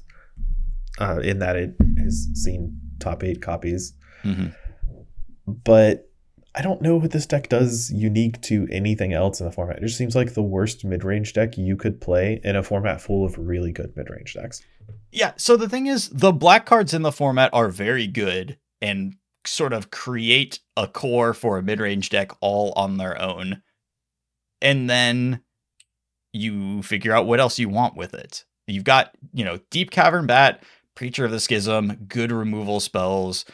[1.00, 3.94] uh, in that it has seen top eight copies.
[4.24, 4.56] Mhm.
[5.48, 6.08] But
[6.54, 9.78] I don't know what this deck does unique to anything else in the format.
[9.78, 13.00] It just seems like the worst mid range deck you could play in a format
[13.02, 14.62] full of really good mid range decks.
[15.12, 15.34] Yeah.
[15.38, 19.16] So the thing is, the black cards in the format are very good and
[19.46, 23.62] sort of create a core for a mid range deck all on their own.
[24.62, 25.42] And then
[26.34, 28.46] you figure out what else you want with it.
[28.68, 30.64] You've got, you know, Deep Cavern Bat,
[30.96, 33.46] Preacher of the Schism, good removal spells,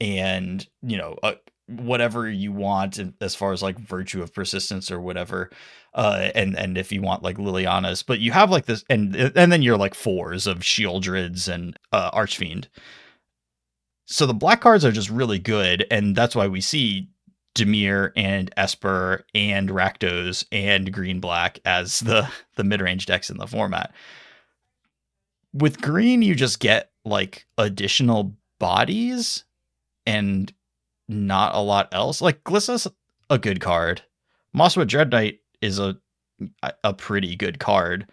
[0.00, 1.34] and, you know, uh,
[1.68, 5.50] whatever you want as far as like Virtue of Persistence or whatever.
[5.94, 9.50] Uh, and and if you want like Liliana's, but you have like this, and and
[9.50, 12.68] then you're like fours of Sheoldreds and uh, Archfiend.
[14.06, 17.08] So the black cards are just really good, and that's why we see
[17.56, 23.38] Dimir and Esper and Rakdos and Green Black as the the mid range decks in
[23.38, 23.92] the format.
[25.52, 29.44] With green, you just get like additional bodies
[30.06, 30.52] and
[31.08, 32.20] not a lot else.
[32.20, 32.86] Like Glissa's
[33.30, 34.02] a good card.
[34.54, 35.96] Mosswood Dread Knight is a
[36.84, 38.06] a pretty good card,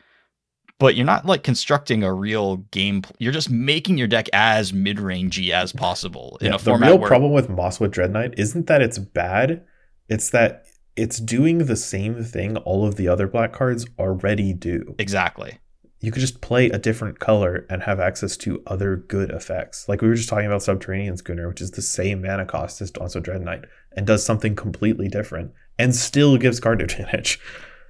[0.83, 3.03] but you're not like constructing a real game.
[3.17, 6.89] You're just making your deck as mid rangey as possible in Yeah, a the format
[6.89, 9.63] real where problem with Mosswood Dread Knight isn't that it's bad,
[10.09, 10.65] it's that
[10.97, 14.93] it's doing the same thing all of the other black cards already do.
[14.99, 15.57] exactly.
[16.01, 19.87] You could just play a different color and have access to other good effects.
[19.87, 22.91] Like we were just talking about Subterranean Schooner, which is the same mana cost as
[22.99, 23.63] also Dread Knight,
[23.95, 27.39] and does something completely different and still gives card advantage.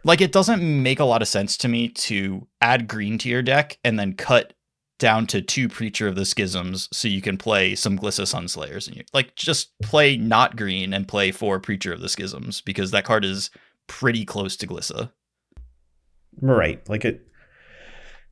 [0.04, 3.42] Like it doesn't make a lot of sense to me to add green to your
[3.42, 4.54] deck and then cut
[5.00, 8.98] down to two Preacher of the Schisms so you can play some Glissa Sunslayers and
[8.98, 13.06] you like just play not green and play four Preacher of the Schisms because that
[13.06, 13.50] card is
[13.88, 15.12] pretty close to Glissa.
[16.42, 16.88] Right.
[16.90, 17.28] Like it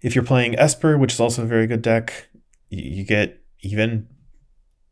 [0.02, 2.30] if you're playing Esper, which is also a very good deck,
[2.70, 4.08] you, you get even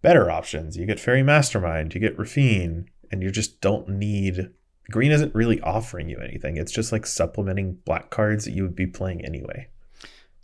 [0.01, 0.77] better options.
[0.77, 4.51] You get Faerie Mastermind, you get Raffine, and you just don't need
[4.89, 6.57] green isn't really offering you anything.
[6.57, 9.67] It's just like supplementing black cards that you would be playing anyway.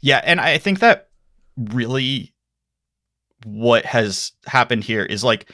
[0.02, 1.10] Yeah, and I think that
[1.58, 2.34] really
[3.46, 5.52] what has happened here is like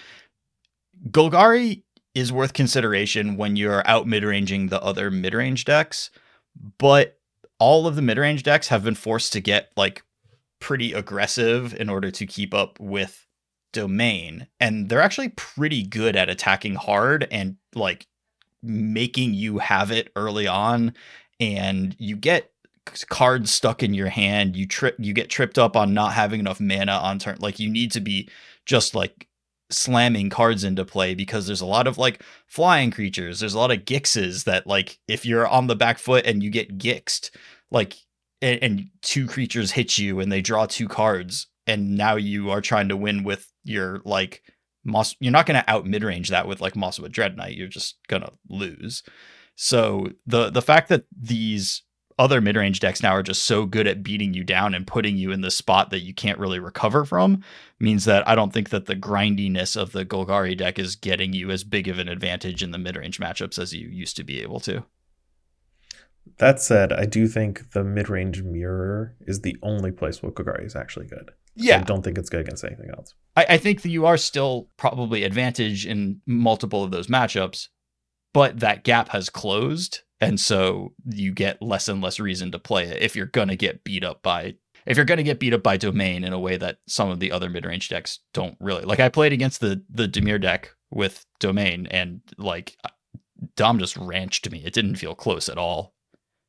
[1.10, 6.10] Golgari is worth consideration when you're out mid-ranging the other mid-range decks,
[6.78, 7.20] but
[7.60, 10.04] all of the mid-range decks have been forced to get like
[10.60, 13.26] pretty aggressive in order to keep up with
[13.74, 18.06] domain and they're actually pretty good at attacking hard and like
[18.64, 20.94] making you have it early on
[21.40, 22.52] and you get
[23.10, 26.60] cards stuck in your hand you trip you get tripped up on not having enough
[26.60, 28.28] mana on turn like you need to be
[28.66, 29.28] just like
[29.70, 33.72] slamming cards into play because there's a lot of like flying creatures there's a lot
[33.72, 37.32] of gixes that like if you're on the back foot and you get gixed
[37.70, 37.96] like
[38.42, 42.62] and, and two creatures hit you and they draw two cards and now you are
[42.62, 44.44] trying to win with your like
[44.84, 47.56] Moss, you're not going to out mid range that with like Mosswood Dread Knight.
[47.56, 49.04] You're just gonna lose.
[49.56, 51.84] So the the fact that these
[52.18, 55.18] other mid range decks now are just so good at beating you down and putting
[55.18, 57.44] you in the spot that you can't really recover from
[57.80, 61.50] means that I don't think that the grindiness of the Golgari deck is getting you
[61.50, 64.42] as big of an advantage in the mid range matchups as you used to be
[64.42, 64.86] able to.
[66.38, 70.66] That said, I do think the mid range mirror is the only place where Golgari
[70.66, 71.32] is actually good.
[71.56, 71.80] Yeah.
[71.80, 73.14] I don't think it's good against anything else.
[73.36, 77.68] I, I think that you are still probably advantage in multiple of those matchups,
[78.34, 80.02] but that gap has closed.
[80.20, 83.84] And so you get less and less reason to play it if you're gonna get
[83.84, 86.78] beat up by if you're gonna get beat up by domain in a way that
[86.88, 88.84] some of the other mid range decks don't really.
[88.84, 92.78] Like I played against the the Dimir deck with domain and like
[93.56, 94.62] Dom just ranched me.
[94.64, 95.96] It didn't feel close at all.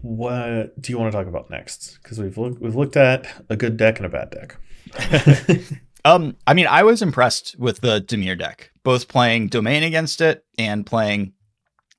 [0.03, 1.99] What do you want to talk about next?
[2.03, 4.57] Because we've looked we've looked at a good deck and a bad deck.
[6.05, 10.45] um, I mean, I was impressed with the Dimir deck, both playing domain against it
[10.59, 11.33] and playing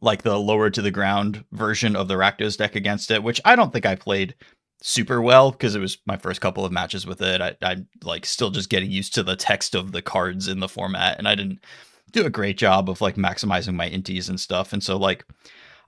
[0.01, 3.55] like the lower to the ground version of the Rakdos deck against it, which I
[3.55, 4.35] don't think I played
[4.81, 7.41] super well because it was my first couple of matches with it.
[7.41, 10.67] I, I'm like still just getting used to the text of the cards in the
[10.67, 11.63] format, and I didn't
[12.11, 14.73] do a great job of like maximizing my inties and stuff.
[14.73, 15.25] And so like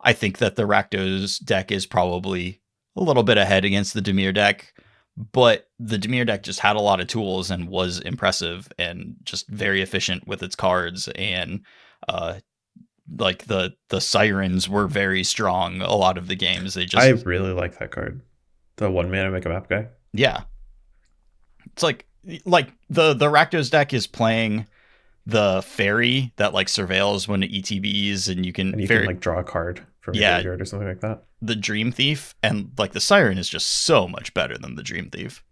[0.02, 2.62] I think that the Rakdos deck is probably
[2.96, 4.74] a little bit ahead against the Dimir deck,
[5.18, 9.48] but the Dimir deck just had a lot of tools and was impressive and just
[9.48, 11.62] very efficient with its cards and
[12.10, 12.40] uh
[13.18, 17.12] like the the sirens were very strong a lot of the games they just I
[17.12, 18.22] really like that card.
[18.78, 19.88] The one mana make a map guy.
[20.14, 20.42] yeah
[21.68, 22.06] it's like
[22.46, 24.66] like the the Rakdos deck is playing
[25.26, 29.08] the fairy that like surveils when it ETBs and you can, And you fairy, can
[29.08, 30.36] like draw a card from Yeah.
[30.36, 31.24] graveyard or something like that.
[31.42, 35.10] the dream thief and like the siren is just so much better than the dream
[35.10, 35.44] thief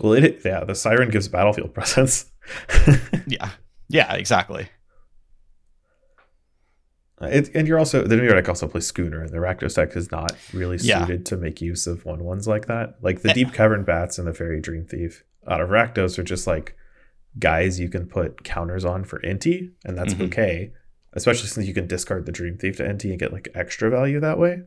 [0.00, 2.32] Well, it yeah, the siren gives battlefield presence.
[3.26, 3.50] yeah
[3.88, 4.68] yeah exactly
[7.22, 10.10] it, and you're also the New deck also plays Schooner, and the Rakdos deck is
[10.10, 11.00] not really Yeah.
[11.04, 12.94] suited to make use of one ones like that.
[13.02, 13.34] Like the Eh.
[13.34, 16.76] Deep Cavern Bats and the Faerie Dreamthief out of Rakdos are just like
[17.38, 20.26] guys you can put counters on for Inti, and that's Mhm.
[20.28, 20.72] okay.
[21.12, 24.20] Especially since you can discard the Dream Thief to Inti and get like extra value
[24.20, 24.62] that way.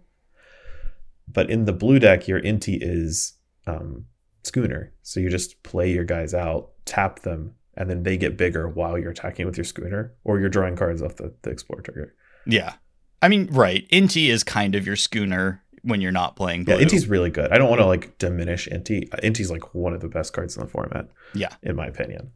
[1.28, 3.34] But in the blue deck, your Inti is
[3.66, 4.06] um,
[4.44, 8.68] Schooner, so you just play your guys out, tap them, and then they get bigger
[8.68, 12.14] while you're attacking with your Schooner, or you're drawing cards off the, the Explore trigger.
[12.46, 12.74] yeah
[13.22, 16.76] i mean right inti is kind of your schooner when you're not playing blue.
[16.76, 17.52] Yeah, Inti's really good.
[17.52, 19.14] I don't want to like diminish Inti.
[19.14, 21.10] Uh, Inti's like one of the best cards in the format.
[21.34, 21.54] Yeah.
[21.62, 22.32] in my opinion.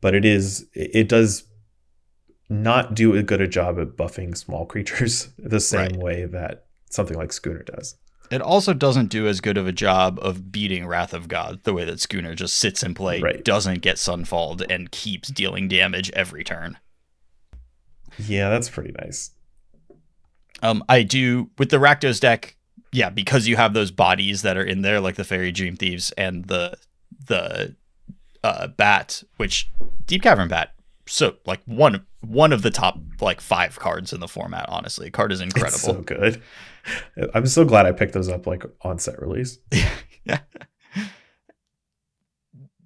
[0.00, 1.44] But it is it does
[2.48, 5.96] not do a good a job at buffing small creatures the same Right.
[5.96, 7.96] way that something like Schooner does.
[8.30, 11.72] It also doesn't do as good of a job of beating Wrath of God the
[11.72, 13.44] way that Schooner just sits in play, Right.
[13.44, 16.78] doesn't get Sunfalled, and keeps dealing damage every turn.
[18.18, 19.30] Yeah, that's pretty nice.
[20.62, 22.56] Um, I do with the Rakdos deck,
[22.92, 26.46] yeah, because you have those bodies that are in there, like the Faerie Dreamthieves and
[26.46, 26.76] the
[27.26, 27.76] the
[28.42, 29.70] uh, Bat, which
[30.06, 30.72] Deep Cavern Bat,
[31.06, 34.66] so like one one of the top like five cards in the format.
[34.68, 35.74] Honestly, card is incredible.
[35.74, 36.42] It's so good.
[37.34, 39.58] I'm so glad I picked those up like on set release.
[40.24, 40.40] yeah.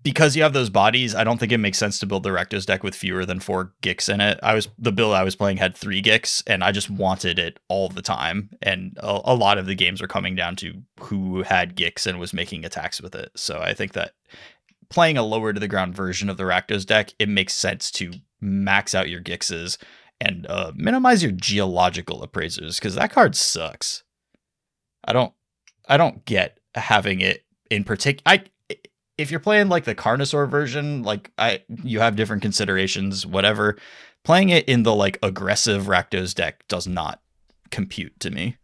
[0.03, 2.64] Because you have those bodies, I don't think it makes sense to build the Rakdos
[2.64, 4.41] deck with fewer than four Gix in it.
[4.43, 7.61] I was the build I was playing had three Gix, and I just wanted it
[7.68, 8.49] all the time.
[8.62, 12.18] And a, a lot of the games are coming down to who had Gix and
[12.18, 13.31] was making attacks with it.
[13.37, 14.12] So I think that
[14.91, 18.12] playing a lower to the ground version of the Rakdos deck, it makes sense to
[18.41, 19.78] max out your Gixes
[20.20, 24.03] and uh, minimize your geological appraisers because that card sucks.
[25.05, 25.32] I don't,
[25.88, 28.22] I don't get having it in particular.
[28.26, 28.45] I
[29.20, 33.76] if you're playing like the Carnosaur version, like I you have different considerations, whatever.
[34.24, 37.20] Playing it in the like aggressive Rakdos deck does not
[37.70, 38.57] compute to me.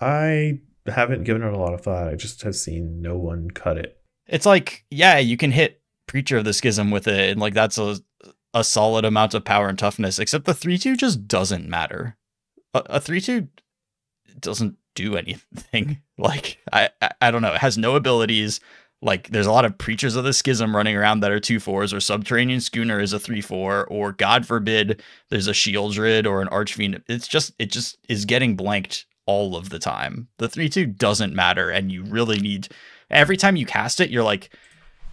[0.00, 2.08] I haven't given it a lot of thought.
[2.08, 4.01] I just have seen no one cut it.
[4.26, 7.78] It's like, yeah, you can hit Preacher of the Schism with it, and like that's
[7.78, 7.98] a
[8.54, 12.18] a solid amount of power and toughness, except the 3-2 just doesn't matter.
[12.74, 13.48] A, a 3-2
[14.40, 16.00] doesn't do anything.
[16.18, 17.54] Like I, I I don't know.
[17.54, 18.60] It has no abilities.
[19.00, 21.92] Like there's a lot of preachers of the schism running around that are two fours,
[21.92, 26.46] or subterranean schooner is a three four, or God forbid there's a Sheoldred or an
[26.48, 27.02] archfiend.
[27.08, 30.28] It's just it just is getting blanked all of the time.
[30.38, 32.68] The three two doesn't matter, and you really need
[33.12, 34.54] every time you cast it, you're like,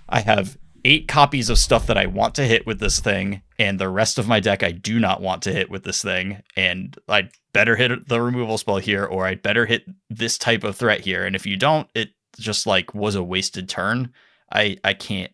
[0.08, 3.80] I have eight copies of stuff that I want to hit with this thing, and
[3.80, 6.98] the rest of my deck I do not want to hit with this thing, and
[7.08, 11.02] I'd better hit the removal spell here, or I'd better hit this type of threat
[11.02, 11.26] here.
[11.26, 14.14] And if you don't, it just like was a wasted turn.
[14.52, 15.32] I I can't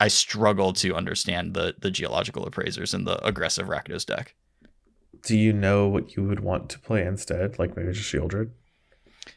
[0.00, 4.34] I struggle to understand the the geological appraisers in the aggressive Rakdos deck.
[5.22, 7.58] Do you know what you would want to play instead?
[7.58, 8.50] Like maybe just Sheoldred?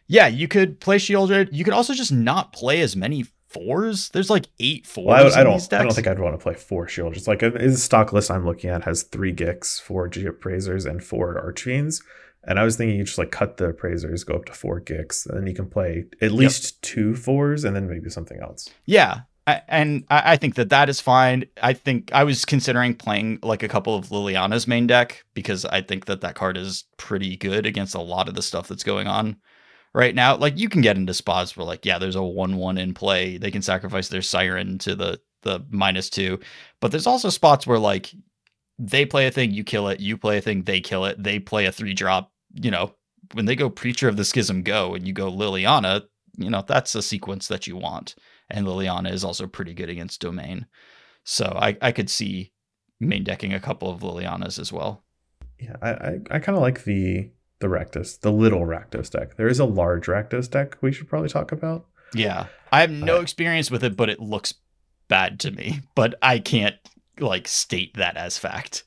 [0.08, 1.50] Yeah, you could play Sheoldred.
[1.52, 4.10] You could also just not play as many fours.
[4.10, 5.06] There's like eight fours.
[5.08, 5.54] Well, I, would- I in don't.
[5.54, 5.82] these decks.
[5.82, 7.28] I don't think I'd want to play four Sheoldreds.
[7.28, 11.36] Like uh, the stock list I'm looking at has three Gix, four Geoappraisers, and four
[11.36, 12.02] Archfiends.
[12.44, 15.28] And I was thinking you just like cut the appraisers, go up to four Gix,
[15.28, 18.68] and then you can play at least two fours, and then maybe something else.
[18.86, 19.22] Yeah.
[19.48, 21.46] I, and I, I think that that is fine.
[21.62, 25.82] I think I was considering playing like a couple of Liliana's main deck because I
[25.82, 29.08] think that that card is pretty good against a lot of the stuff that's going
[29.08, 29.38] on
[29.94, 30.36] right now.
[30.36, 33.38] Like you can get into spots where like yeah, there's a one one in play.
[33.38, 36.40] They can sacrifice their siren to the the minus two,
[36.80, 38.14] but there's also spots where like
[38.78, 40.00] they play a thing, you kill it.
[40.00, 41.22] You play a thing, they kill it.
[41.22, 42.32] They play a three drop.
[42.54, 42.96] You know,
[43.34, 46.04] when they go Preacher of the Schism, go and you go Liliana.
[46.38, 48.16] You know, that's a sequence that you want
[48.52, 50.68] and Liliana is also pretty good against domain.
[51.24, 52.52] So I, I could see
[53.00, 55.04] main decking a couple of Lilianas as well.
[55.60, 57.32] Yeah, I I, I kind of like the
[57.62, 59.38] the Rakdos, the little Rakdos deck.
[59.38, 61.86] There is a large Rakdos deck we should probably talk about.
[62.14, 62.48] Yeah.
[62.72, 64.54] I have no Uh, experience with it, but it looks
[65.08, 65.82] bad to me.
[65.96, 66.76] But I can't
[67.20, 68.84] like state that as fact.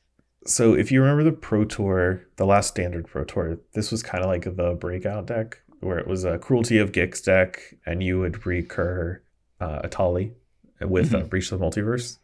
[0.46, 4.22] So if you remember the Pro Tour, the last standard Pro Tour, this was kind
[4.22, 8.18] of like the breakout deck where it was a Cruelty of Gix deck, and you
[8.20, 9.22] would recur
[9.60, 10.32] uh, Etali
[10.80, 12.18] with uh, Breach of the Multiverse.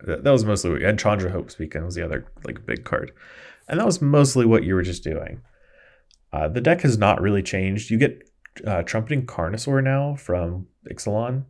[0.00, 3.12] That, that was mostly what, and Chandra Hope's Beacon was the other like big card,
[3.68, 5.40] and that was mostly what you were just doing.
[6.32, 7.90] Uh, the deck has not really changed.
[7.90, 8.28] You get
[8.66, 11.44] uh, Trumpeting Carnosaur now from Ixalan,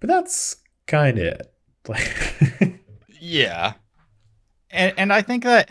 [0.00, 1.50] but that's kind of it.
[1.86, 2.80] Like.
[3.24, 3.72] Yeah.
[4.70, 5.70] And and I think that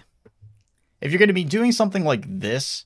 [1.01, 2.85] if you're going to be doing something like this,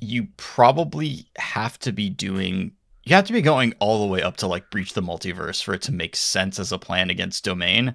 [0.00, 2.72] you probably have to be doing
[3.02, 5.74] you have to be going all the way up to like breach the multiverse for
[5.74, 7.94] it to make sense as a plan against domain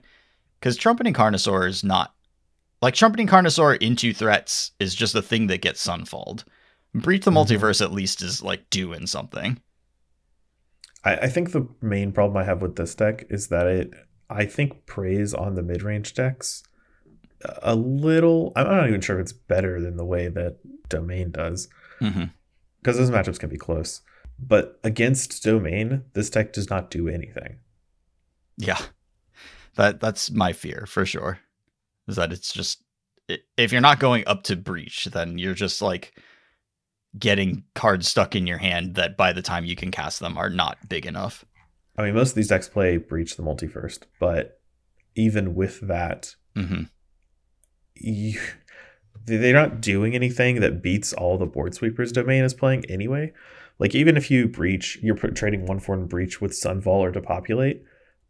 [0.62, 2.16] cuz trumpeting carnosaur is not
[2.82, 6.44] like trumpeting carnosaur into threats is just a thing that gets sunfalled.
[6.94, 7.46] Breach the Mhm.
[7.46, 9.62] multiverse at least is like doing something.
[11.04, 13.92] I, I think the main problem I have with this deck is that it
[14.30, 16.64] I think preys on the mid range decks
[17.64, 18.54] a little.
[18.56, 20.58] I'm not even sure if it's better than the way that
[20.90, 21.68] Domain does
[22.00, 24.02] because those matchups can be close.
[24.40, 27.60] But against Domain, this deck does not do anything.
[28.58, 28.80] Yeah.
[29.76, 31.40] That that's my fear for sure.
[32.12, 32.84] Is that it's just
[33.58, 36.14] if you're not going up to breach, then you're just like
[37.18, 40.50] getting cards stuck in your hand that by the time you can cast them are
[40.50, 41.44] not big enough.
[41.98, 44.60] I mean, most of these decks play Breach the Multi first, but
[45.16, 46.84] even with that, hmm
[47.96, 48.40] you,
[49.26, 53.34] they- they're not doing anything that beats all the board sweepers domain is playing anyway.
[53.80, 57.84] Like even if you breach, you're trading one for one breach with Sunfall or Depopulate.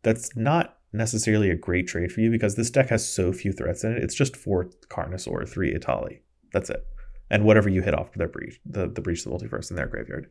[0.04, 3.84] That's not necessarily a great trade for you because this deck has so few threats
[3.84, 4.04] in it.
[4.04, 6.20] It's just four Carnosaur, three Etali.
[6.54, 6.86] That's it,
[7.30, 9.88] and whatever you hit off their breach, the the breach of the multiverse in their
[9.88, 10.30] graveyard.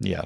[0.00, 0.24] Yeah.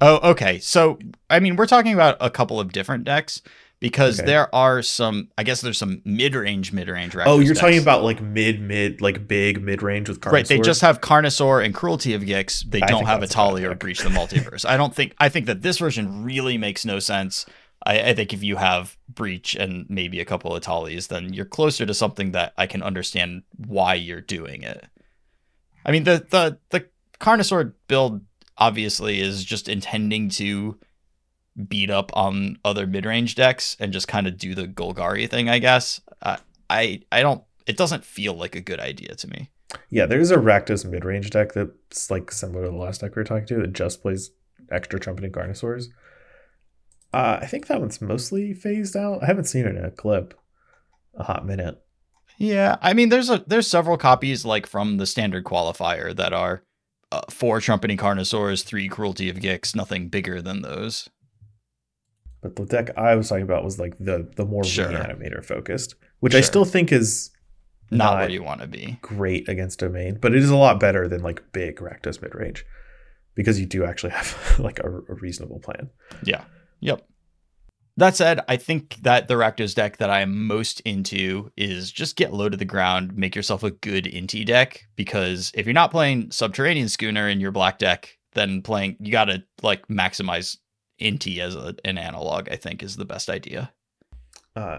[0.00, 0.58] Oh, okay.
[0.58, 0.98] So
[1.30, 3.40] I mean, we're talking about a couple of different decks
[3.78, 4.26] because Okay.
[4.26, 5.28] there are some.
[5.38, 7.14] I guess there's some mid-range, mid-range.
[7.24, 10.32] oh, you're talking about like mid mid like big mid range with Carnosaur.
[10.32, 12.68] Right, they just have Carnosaur and Cruelty of Gix.
[12.68, 13.74] They I don't have Etali or.
[13.76, 14.64] Breach the Multiverse.
[14.68, 15.14] I don't think.
[15.18, 17.46] I think that this version really makes no sense.
[17.84, 21.44] I, I think if you have Breach and maybe a couple of tallies, then you're
[21.44, 24.86] closer to something that I can understand why you're doing it.
[25.84, 26.86] I mean, the the the
[27.20, 28.22] Carnosaur build
[28.58, 30.78] obviously is just intending to
[31.68, 35.58] beat up on other mid-range decks and just kind of do the Golgari thing, I
[35.58, 36.00] guess.
[36.22, 36.36] Uh,
[36.70, 37.42] I I don't.
[37.66, 39.50] It doesn't feel like a good idea to me.
[39.90, 43.20] Yeah, there's a Rakdos mid range deck that's like similar to the last deck we
[43.20, 44.30] were talking to that just plays
[44.70, 45.88] extra trumpeting Carnosaurs.
[47.12, 49.22] Uh, I think that one's mostly phased out.
[49.22, 50.34] I haven't seen it in a clip
[51.14, 51.78] a hot minute.
[52.38, 56.64] Yeah, I mean, there's a there's several copies like from the standard qualifier that are
[57.12, 61.10] uh, four trumpeting carnosaurs, three cruelty of Gix, nothing bigger than those.
[62.40, 64.86] But the deck I was talking about was like the the more Sure.
[64.86, 67.30] reanimator focused, which I still think is
[67.90, 68.98] Not Not- where you want to be.
[69.02, 72.64] great against domain, but it is a lot better than like big Rakdos mid range
[73.34, 75.90] because you do actually have like a, a reasonable plan.
[76.24, 76.44] Yeah.
[76.82, 77.08] Yep.
[77.96, 82.16] That said, I think that the Rakdos deck that I am most into is just
[82.16, 84.86] get low to the ground, make yourself a good Inti deck.
[84.96, 89.44] Because if you're not playing Subterranean Schooner in your black deck, then playing you gotta
[89.62, 90.56] like maximize
[91.00, 93.72] Inti as a, an analog, I think is the best idea.
[94.56, 94.78] Uh,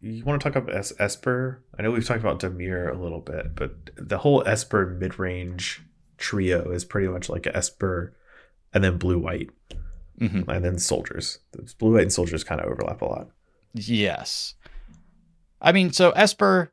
[0.00, 1.64] you want to talk about es- Esper?
[1.76, 5.82] I know we've talked about Dimir a little bit, but the whole Esper mid range
[6.18, 8.16] trio is pretty much like Esper
[8.72, 9.50] and then blue white.
[10.20, 10.48] Mhm.
[10.48, 11.38] and then soldiers.
[11.52, 13.30] Those blue white and soldiers kind of overlap a lot.
[13.74, 14.54] Yes.
[15.60, 16.72] I mean, so Esper,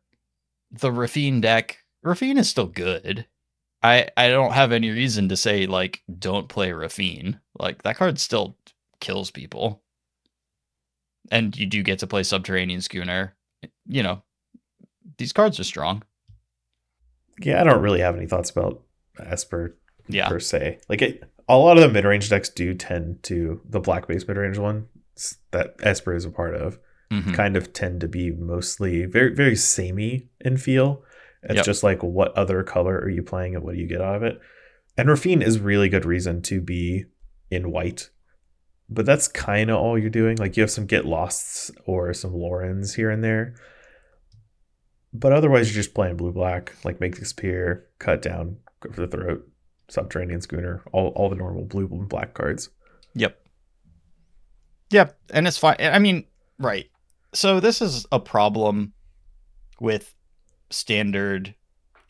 [0.71, 3.27] the Raffine deck, Raffine is still good.
[3.83, 7.39] I I don't have any reason to say like don't play Raffine.
[7.59, 8.57] Like that card still
[8.99, 9.83] kills people.
[11.31, 13.35] And you do get to play Subterranean Schooner.
[13.87, 14.23] You know,
[15.17, 16.03] these cards are strong.
[17.41, 18.81] Yeah, I don't really have any thoughts about
[19.19, 19.75] Esper
[20.07, 20.29] Yeah.
[20.29, 20.79] per se.
[20.89, 24.27] Like it, a lot of the mid range decks do tend to the black base
[24.27, 24.87] mid range one
[25.51, 26.79] that Esper is a part of.
[27.11, 27.35] Mhm.
[27.35, 31.03] kind of tend to be mostly very very samey in feel.
[31.43, 31.65] It's Yep.
[31.65, 34.23] just like what other color are you playing and what do you get out of
[34.23, 34.39] it?
[34.97, 37.05] And Raffine is really good reason to be
[37.51, 38.09] in white.
[38.89, 40.37] But that's kind of all you're doing.
[40.37, 43.53] Like you have some get losts or some Lorans here and there.
[45.13, 49.01] But otherwise you're just playing blue black, like make this disappear, cut down, go for
[49.01, 49.47] the throat,
[49.89, 52.69] subterranean schooner, all, all the normal blue and black cards.
[53.13, 53.39] Yep.
[54.91, 55.17] Yep.
[55.31, 55.77] And it's fine.
[55.79, 56.25] I mean,
[56.59, 56.87] right.
[57.33, 58.93] So this is a problem
[59.79, 60.13] with
[60.69, 61.55] standard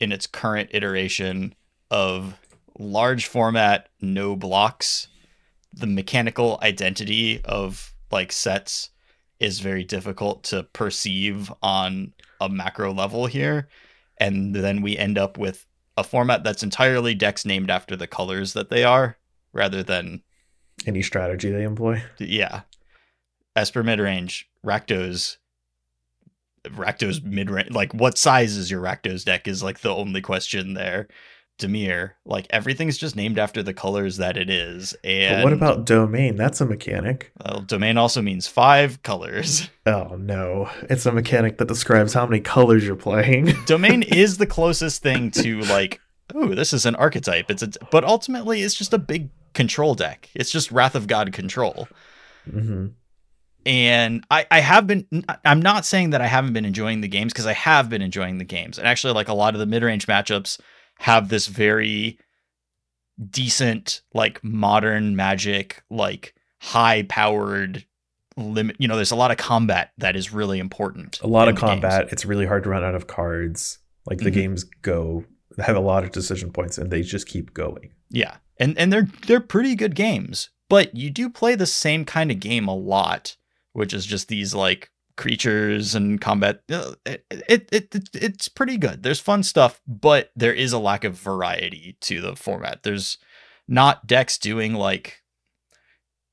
[0.00, 1.54] in its current iteration
[1.90, 2.38] of
[2.78, 5.08] large format, no blocks.
[5.72, 8.90] The mechanical identity of like sets
[9.38, 13.68] is very difficult to perceive on a macro level here.
[14.18, 15.65] And then we end up with
[15.96, 19.16] a format that's entirely decks named after the colors that they are
[19.52, 20.22] rather than
[20.86, 22.02] Any strategy they employ.
[22.18, 22.62] yeah.
[23.54, 25.36] Esper mid range, Rakdos
[26.66, 30.74] Rakdos mid range like what size is your Rakdos deck is like the only question
[30.74, 31.06] there.
[31.58, 34.94] Dimir, like everything's just named after the colors that it is.
[35.02, 36.36] And But what about domain?
[36.36, 37.32] That's a mechanic.
[37.42, 39.70] well, domain also means five colors.
[39.86, 43.52] Oh no, it's a mechanic that describes how many colors you're playing.
[43.66, 46.00] domain is the closest thing to like,
[46.34, 47.52] oh, this is an archetype.
[47.52, 50.28] It's a but ultimately it's just a big control deck.
[50.34, 51.86] It's just Wrath of God control.
[52.50, 52.88] hmm
[53.64, 57.32] and I, I have been i'm not saying that i haven't been enjoying the games
[57.32, 60.06] because i have been enjoying the games and actually like a lot of the mid-range
[60.06, 60.60] matchups
[60.98, 62.18] have this very
[63.30, 67.84] decent like modern magic like high powered
[68.36, 71.54] limit you know there's a lot of combat that is really important A lot of
[71.54, 71.70] the games.
[71.80, 72.08] combat.
[72.12, 73.78] It's really hard to run out of cards.
[74.04, 74.34] Like the Mhm.
[74.34, 75.24] games go
[75.58, 77.92] have a lot of decision points, and they just keep going.
[78.10, 78.36] Yeah.
[78.58, 82.38] And and they're they're pretty good games, but you do play the same kind of
[82.38, 83.36] game a lot,
[83.72, 89.02] which is just these like creatures and combat it, it, it it's pretty good.
[89.02, 92.82] There's fun stuff, but there is a lack of variety to the format.
[92.82, 93.18] There's
[93.68, 95.22] not decks doing like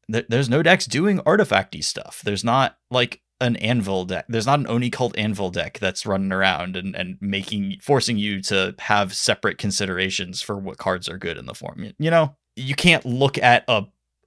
[0.07, 2.21] there's no decks doing artifacty stuff.
[2.23, 4.25] There's not like an anvil deck.
[4.27, 8.41] There's not an Oni cult anvil deck that's running around and, and making forcing you
[8.43, 11.93] to have separate considerations for what cards are good in the form.
[11.97, 13.85] You know, you can't look at a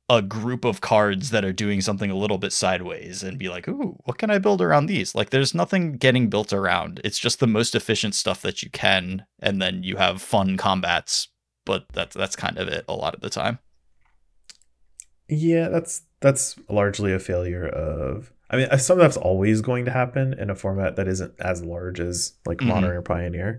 [0.08, 3.66] a group of cards that are doing something a little bit sideways and be like,
[3.68, 7.00] "Ooh, what can I build around these?" Like there's nothing getting built around.
[7.04, 11.28] It's just the most efficient stuff that you can and then you have fun combats,
[11.64, 13.58] but that's that's kind of it a lot of the time.
[15.28, 18.32] Yeah, that's that's largely a failure of.
[18.48, 21.64] I mean, some of that's always going to happen in a format that isn't as
[21.64, 22.66] large as like Mhm.
[22.68, 23.58] Modern or Pioneer.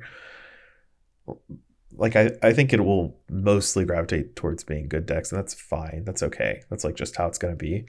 [1.93, 6.03] Like I, I think it will mostly gravitate towards being good decks, and that's fine.
[6.05, 6.61] That's okay.
[6.69, 7.85] That's like just how it's going to be.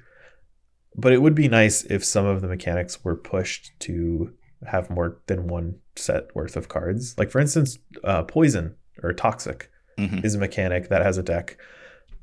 [0.96, 4.32] But it would be nice if some of the mechanics were pushed to
[4.66, 7.16] have more than one set worth of cards.
[7.18, 10.24] Like for instance, uh, poison or toxic Mhm.
[10.24, 11.56] is a mechanic that has a deck.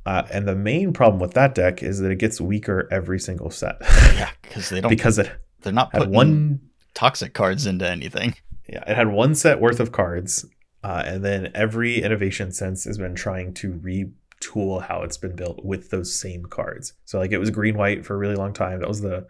[0.05, 3.49] Uh, and the main problem with that deck is that it gets weaker every single
[3.49, 3.77] set
[4.15, 6.59] Yeah, because they don't because it they're not putting one
[6.93, 8.35] toxic cards into anything.
[8.69, 10.45] yeah it had one set worth of cards
[10.85, 15.63] uh, and then every innovation since has been trying to retool how it's been built
[15.65, 18.79] with those same cards so like it was green white for a really long time
[18.79, 19.25] that was the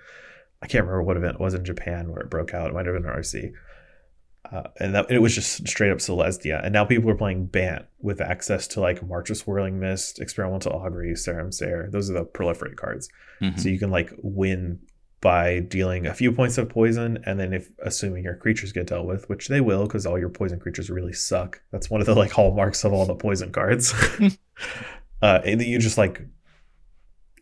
[0.62, 2.86] i can't remember what event it was in japan where it broke out it might
[2.86, 3.52] have been rc
[4.52, 6.64] uh, and that it was just straight up Selesnya.
[6.64, 10.74] And now people are playing Bant with access to like March of Swirling Mist, Experimental
[10.74, 11.90] Augury, Serum Snare.
[11.92, 13.10] Those are the proliferate cards.
[13.42, 13.60] Mhm.
[13.60, 14.80] So you can like win
[15.26, 19.08] by dealing a few points of poison, and then if assuming your creatures get dealt
[19.08, 21.64] with, which they will, because all your poison creatures really suck.
[21.72, 23.92] That's one of the like hallmarks of all the poison cards.
[25.24, 26.22] uh, and then you just like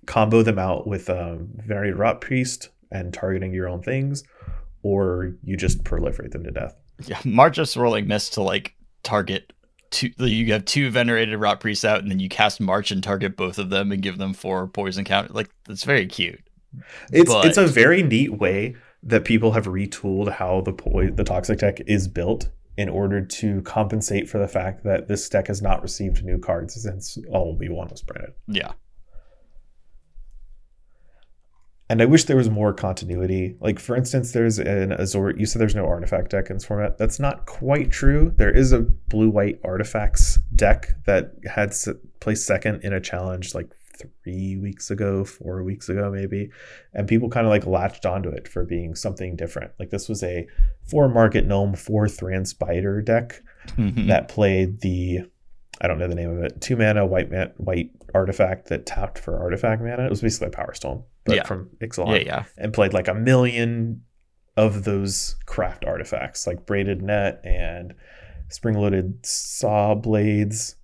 [0.05, 4.23] combo them out with um, Venerated Rot Priest and targeting your own things,
[4.81, 6.77] or you just proliferate them to death.
[7.05, 9.51] Yeah, March of Swirling Mist to like target
[9.91, 10.09] two.
[10.19, 13.59] You have two venerated rot priests out, and then you cast March and target both
[13.59, 15.35] of them and give them four poison count.
[15.35, 16.42] Like that's very cute.
[17.11, 21.23] It's But- it's a very neat way that people have retooled how the poi- the
[21.23, 25.61] toxic deck is built in order to compensate for the fact that this deck has
[25.61, 28.33] not received new cards since all V1 was printed.
[28.47, 28.71] Yeah,
[31.89, 33.55] And I wish there was more continuity.
[33.59, 35.31] Like for instance, there's an Azor.
[35.37, 36.97] You said there's no artifact deck in this format.
[36.97, 38.33] That's not quite true.
[38.37, 41.75] There is a blue-white artifacts deck that had
[42.19, 46.49] placed second in a challenge like three weeks ago, four weeks ago maybe,
[46.93, 49.71] and people kind of like latched onto it for being something different.
[49.79, 50.47] Like this was a
[50.89, 53.41] four market gnome, four Thran Spider deck
[53.77, 54.07] Mhm.
[54.09, 55.21] that played the
[55.81, 56.61] I don't know the name of it.
[56.61, 60.05] Two mana white man, white artifact that tapped for artifact mana.
[60.05, 61.43] It was basically a power stone, but Yeah.
[61.43, 62.19] from Ixalan.
[62.19, 62.43] yeah, yeah.
[62.57, 64.01] And played like a million
[64.55, 67.95] of those craft artifacts, like braided net and
[68.49, 70.75] spring loaded saw blades.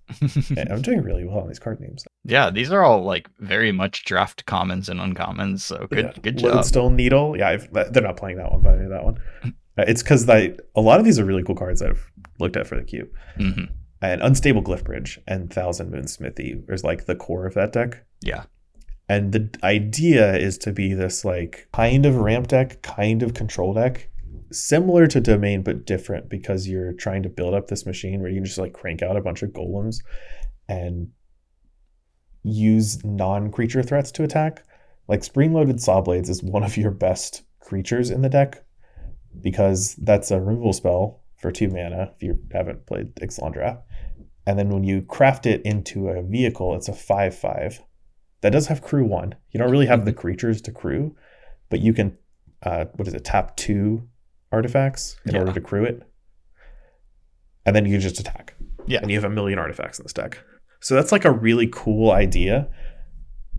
[0.70, 2.04] I'm doing really well on these card names.
[2.24, 5.60] yeah, these are all like very much draft commons and uncommons.
[5.60, 6.12] So good, Yeah.
[6.22, 6.54] good job.
[6.54, 7.36] Lodestone Needle.
[7.36, 9.22] Yeah, I've, they're not playing that one, but I knew that one.
[9.44, 12.66] Uh, It's because a lot of these are really cool cards that I've looked at
[12.66, 13.08] for the cube.
[13.36, 13.64] hmm
[14.02, 18.02] and unstable glyph bridge and thousand moon smithy is like the core of that deck
[18.22, 18.44] Yeah.
[19.10, 23.74] and the idea is to be this like kind of ramp deck kind of control
[23.74, 24.08] deck
[24.52, 28.36] similar to domain but different because you're trying to build up this machine where you
[28.36, 29.98] can just like crank out a bunch of golems
[30.68, 31.08] and
[32.42, 34.64] use non-creature threats to attack
[35.08, 38.64] like spring loaded saw blades is one of your best creatures in the deck
[39.40, 43.82] because that's a removal spell for two mana if you haven't played Ixalan Draft.
[44.46, 47.82] And then when you craft it into a vehicle, it's a 5 5.
[48.40, 49.34] That does have crew one.
[49.50, 51.14] You don't really have the creatures to crew,
[51.68, 52.16] but you can,
[52.62, 54.08] uh, what is it, tap two
[54.52, 55.40] artifacts in Yeah.
[55.40, 56.02] order to crew it.
[57.66, 58.54] And then you just attack.
[58.86, 59.00] Yeah.
[59.02, 60.38] And you have a million artifacts in this deck.
[60.80, 62.68] So that's like a really cool idea.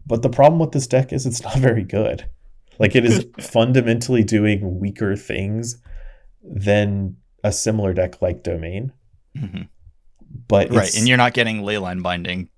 [0.05, 2.25] But the problem with this deck is it's not very good.
[2.79, 5.81] Like it is fundamentally doing weaker things
[6.43, 8.91] than a similar deck like Domain.
[9.37, 9.63] hmm
[10.47, 10.93] But Right.
[10.95, 12.49] And you're not getting leyline binding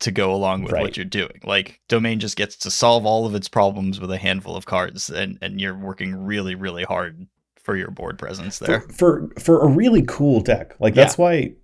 [0.00, 0.82] to go along with Right.
[0.82, 1.40] what you're doing.
[1.44, 5.10] Like domain just gets to solve all of its problems with a handful of cards
[5.10, 7.26] and, and you're working really, really hard
[7.64, 8.82] for your board presence there.
[8.82, 10.76] for, for for a really cool deck.
[10.78, 11.56] Like that's why it,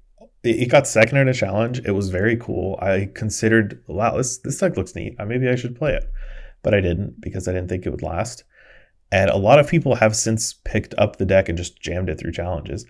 [0.43, 1.81] it got second in a challenge.
[1.85, 2.79] It was very cool.
[2.83, 5.15] I considered, wow, this this deck looks neat.
[5.19, 6.11] Uh, Maybe I should play it,
[6.63, 8.45] but I didn't because I didn't think it would last.
[9.13, 12.19] And a lot of people have since picked up the deck and just jammed it
[12.19, 12.87] through challenges.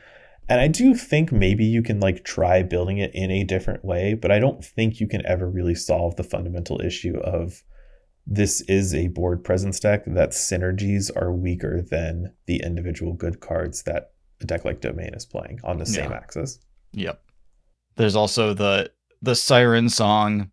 [0.48, 4.14] And I do think maybe you can like try building it in a different way,
[4.14, 7.62] but I don't think you can ever really solve the fundamental issue of
[8.26, 13.82] this is a board presence deck that synergies are weaker than the individual good cards
[13.84, 16.16] that a deck like Domain is playing on the same Yeah.
[16.16, 16.58] axis.
[16.92, 17.20] Yep.
[17.96, 18.90] There's also the
[19.22, 20.50] the siren song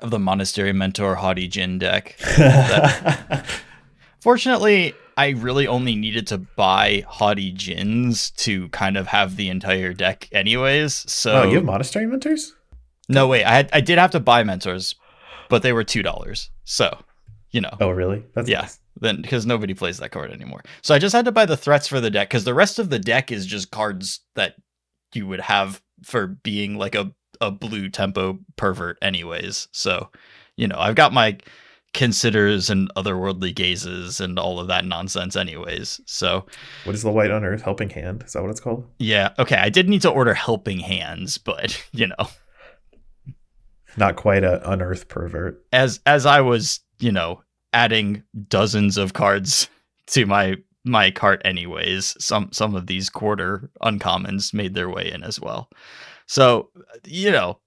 [0.00, 2.16] of the monastery mentor Haughty Djinn deck.
[4.20, 9.92] Fortunately, I really only needed to buy Haughty Djinns to kind of have the entire
[9.92, 10.94] deck anyways.
[11.10, 12.54] So oh, you have Monastery Mentors?
[13.08, 14.94] no wait, I had, I did have to buy mentors,
[15.50, 16.50] but they were two dollars.
[16.64, 16.96] So,
[17.50, 17.76] you know.
[17.80, 18.24] Oh, really?
[18.34, 18.62] That's Yeah.
[18.62, 18.78] nice.
[19.00, 20.62] then because nobody plays that card anymore.
[20.82, 22.90] So I just had to buy the threats for the deck because the rest of
[22.90, 24.54] the deck is just cards that
[25.14, 29.66] you would have for being like a a blue tempo pervert, anyways.
[29.72, 30.10] So
[30.56, 31.38] you know I've got my
[31.94, 36.00] considers and otherworldly gazes and all of that nonsense, anyways.
[36.06, 36.46] So
[36.84, 38.22] What is the White unearth Helping Hand?
[38.24, 38.86] Is that what it's called?
[38.98, 42.28] yeah, okay, I did need to order helping hands, but you know
[43.96, 45.64] Not quite a unearth pervert.
[45.72, 49.68] as as I was you know adding dozens of cards
[50.08, 55.22] to my my cart anyways some some of these quarter uncommons made their way in
[55.22, 55.68] as well
[56.26, 56.70] so
[57.06, 57.58] you know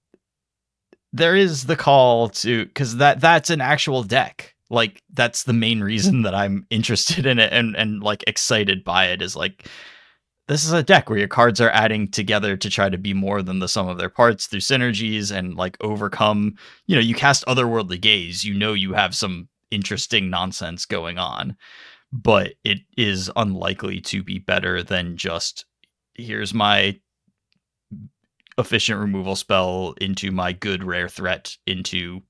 [1.12, 5.80] there is the call to because that that's an actual deck like that's the main
[5.80, 9.66] reason that i'm interested in it and and like excited by it is like
[10.48, 13.42] this is a deck where your cards are adding together to try to be more
[13.42, 16.54] than the sum of their parts through synergies and like overcome
[16.86, 18.44] you know you cast otherworldly gaze.
[18.44, 21.56] You know you have some interesting nonsense going on
[22.12, 25.64] but it is unlikely to be better than just
[26.14, 26.98] here's my
[28.58, 32.22] efficient removal spell into my good rare threat into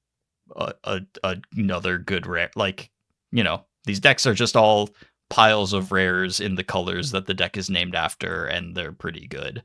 [0.56, 2.90] a, a, another good rare like
[3.32, 4.90] you know these decks are just all
[5.28, 9.26] piles of rares in the colors that the deck is named after and they're pretty
[9.26, 9.62] good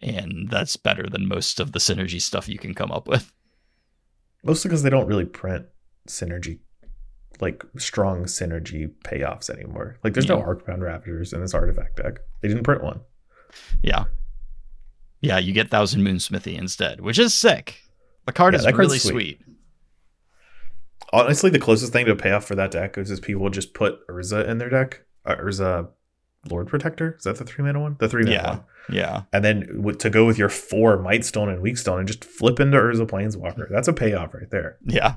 [0.00, 3.32] and that's better than most of the synergy stuff you can come up with
[4.46, 5.64] Mostly because they don't really print
[6.06, 6.58] synergy,
[7.40, 9.96] like strong synergy payoffs anymore.
[10.04, 12.18] Like there's no Arcbound Raptors in this artifact deck.
[12.42, 13.00] They didn't print one.
[13.82, 14.04] Yeah.
[15.22, 17.80] Yeah, you get Thousand Moon Smithy instead, which is sick.
[18.26, 19.12] The card Yeah, is really sweet.
[19.12, 19.40] sweet.
[21.14, 24.04] Honestly, the closest thing to a payoff for that deck is just people just put
[24.08, 25.02] Urza in their deck.
[25.24, 25.88] Uh, Urza
[26.50, 27.14] Lord Protector.
[27.16, 27.96] Is that the three mana one?
[28.00, 28.50] The three mana Yeah.
[28.50, 28.64] one.
[28.90, 29.22] Yeah.
[29.32, 32.58] And then to go with your four Might Stone and Weak Stone and just flip
[32.60, 33.68] into Urza Planeswalker.
[33.70, 34.76] That's a payoff right there.
[34.84, 35.14] Yeah.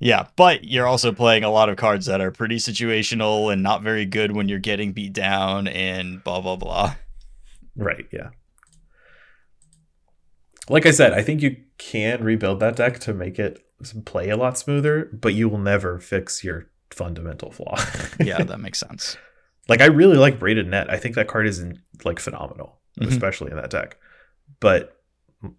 [0.00, 3.82] Yeah, but you're also playing a lot of cards that are pretty situational and not
[3.82, 6.94] very good when you're getting beat down and blah blah blah.
[7.76, 8.30] Right, yeah.
[10.68, 13.60] Like I said, I think you can rebuild that deck to make it
[14.04, 17.76] play a lot smoother, but you will never fix your fundamental flaw.
[18.20, 19.16] yeah, that makes sense.
[19.68, 20.90] Like I really like braided net.
[20.90, 21.64] I think that card is
[22.04, 23.08] like phenomenal, Mhm.
[23.08, 23.96] especially in that deck.
[24.60, 24.96] But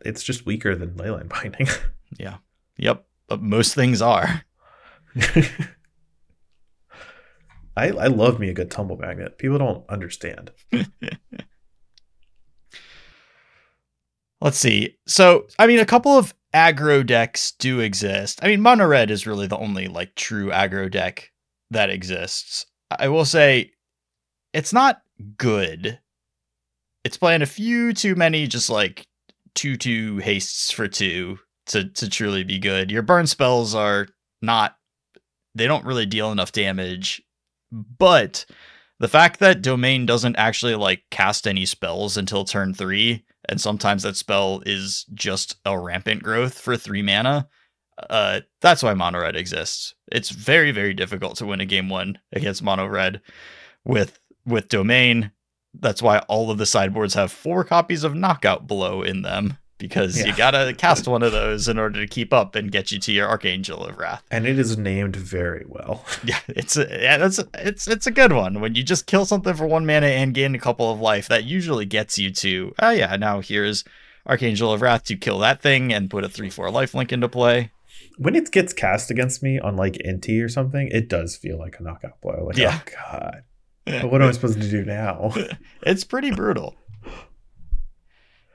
[0.05, 1.67] it's just weaker than leyline binding.
[2.19, 2.38] Yeah.
[2.78, 3.03] Yep.
[3.28, 4.43] But most things are.
[7.76, 9.38] I I love me a good tumble magnet.
[9.39, 10.51] People don't understand.
[14.39, 14.97] Let's see.
[15.07, 18.39] So, I mean, a couple of aggro decks do exist.
[18.41, 21.32] I mean, Mono Red is really the only like true aggro deck
[21.70, 22.66] that exists.
[22.97, 23.72] I will say
[24.53, 25.01] it's not
[25.38, 25.99] good.
[27.03, 29.06] It's playing a few too many just like
[29.53, 32.89] two two hastes for two to to truly be good.
[32.89, 34.08] Your burn spells are
[34.41, 34.78] not
[35.56, 37.22] they don't really deal enough damage.
[37.72, 38.45] But
[39.00, 44.04] the fact that domain doesn't actually like cast any spells until turn 3 and sometimes
[44.04, 47.48] that spell is just a rampant growth for 3 mana
[48.10, 49.93] uh that's why mono red exists.
[50.12, 53.22] It's very very difficult to win a game 1 against mono red
[53.84, 55.32] with with domain.
[55.74, 60.17] That's why all of the sideboards have four copies of knockout blow in them because
[60.26, 63.11] you gotta cast one of those in order to keep up and get you to
[63.11, 64.23] your Archangel of Wrath.
[64.32, 66.05] And it is named very well.
[66.26, 68.59] Yeah, it's a, yeah, that's it's it's a good one.
[68.61, 71.43] When you just kill something for one mana and gain a couple of life, that
[71.43, 73.84] usually gets you to oh yeah, now here's
[74.26, 77.30] Archangel of Wrath to kill that thing and put a three four life link into
[77.30, 77.71] play.
[78.17, 81.76] When it gets cast against me on like Inti or something, it does feel like
[81.80, 82.45] a knockout blow.
[82.45, 82.80] Like, oh, Yeah.
[82.82, 83.43] oh god.
[84.01, 85.32] But what am I supposed to do now?
[85.84, 86.76] it's pretty brutal.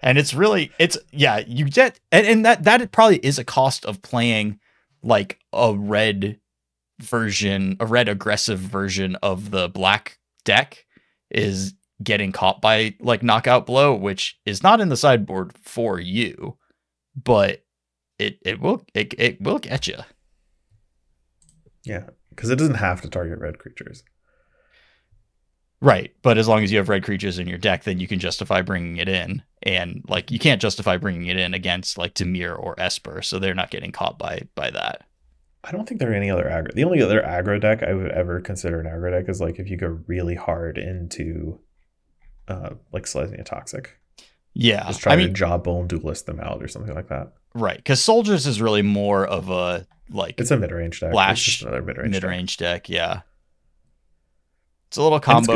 [0.02, 3.84] And it's really it's yeah, you get and, and that that probably is a cost
[3.84, 4.58] of playing
[5.02, 6.38] like a red
[7.00, 10.86] version, a red aggressive version of the black deck
[11.30, 16.56] is getting caught by like knockout blow, which is not in the sideboard for you,
[17.14, 17.64] but
[18.18, 19.96] it it will it, it will get you.
[21.84, 22.04] yeah.
[22.30, 24.02] Because it doesn't have to target red creatures.
[25.82, 28.18] Right, but as long as you have red creatures in your deck, then you can
[28.18, 32.58] justify bringing it in, and like you can't justify bringing it in against like Dimir
[32.58, 35.04] or Esper, so they're not getting caught by by that.
[35.64, 36.72] I don't think there are any other aggro.
[36.74, 39.70] The only other aggro deck I would ever consider an aggro deck is like if
[39.70, 41.58] you go really hard into
[42.48, 43.98] uh like Selesnya Toxic.
[44.52, 47.32] Yeah, Just try I mean, to jawbone duelist them out or something like that.
[47.54, 51.12] right, because Soldiers is really more of a like It's a mid range deck.
[51.12, 52.30] Flash just another mid range mid deck.
[52.30, 52.88] range deck.
[52.90, 53.20] Yeah,
[54.90, 55.52] it's a little combo.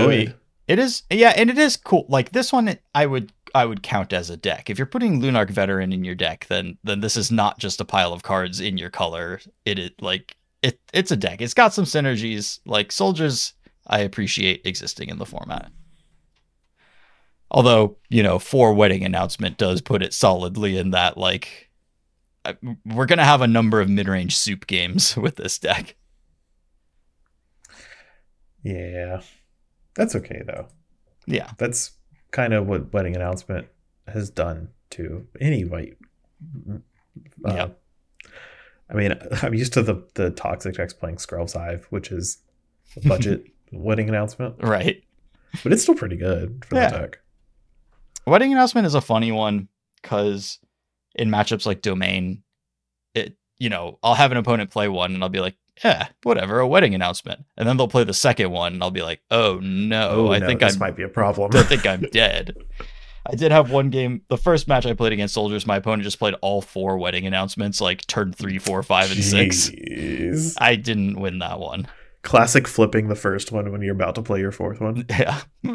[0.69, 2.07] It is, yeah, and it is cool.
[2.09, 4.71] Like this one, I would I would count as a deck.
[4.71, 7.85] If you're putting Lunarch Veteran in your deck, then then this is not just a
[7.85, 9.41] pile of cards in your color.
[9.65, 11.43] It is like it it's a deck.
[11.43, 12.61] It's got some synergies.
[12.65, 13.55] Like soldiers,
[13.89, 15.73] I appreciate existing in the format.
[17.51, 21.71] Although you know, four wedding announcement does put it solidly in that like
[22.87, 25.97] we're gonna have a number of mid range soup games with this deck.
[28.65, 29.21] Yeah.
[29.95, 30.67] That's okay though.
[31.27, 31.93] Yeah, That's
[32.33, 33.69] kind of what wedding announcement
[34.09, 35.97] has done to any white.
[36.75, 36.79] uh,
[37.47, 37.69] Yeah.
[38.91, 42.39] I mean, I'm used to the the toxic decks playing Skrelv's Hive, which is
[42.97, 45.03] a budget wedding announcement, right.
[45.63, 46.91] but it's still pretty good for Yeah.
[46.91, 47.19] deck.
[48.27, 49.69] Wedding announcement is a funny one
[50.03, 50.59] because
[51.15, 52.43] in matchups like domain,
[53.15, 56.61] it you know I'll have an opponent play one and I'll be like, yeah, whatever,
[56.61, 59.59] a wedding announcement, and then they'll play the second one and I'll be like, oh
[59.63, 61.51] no, oh, I no, think this I'm might be a problem.
[61.55, 62.55] I think I'm dead.
[63.27, 64.21] I did have one game.
[64.29, 67.81] The first match I played against soldiers, my opponent just played all four wedding announcements,
[67.81, 69.71] like turn three, four, five, and six.
[70.59, 71.89] I didn't win that one.
[72.23, 75.07] Classic flipping the first one when you're about to play your fourth one.
[75.11, 75.41] Yeah.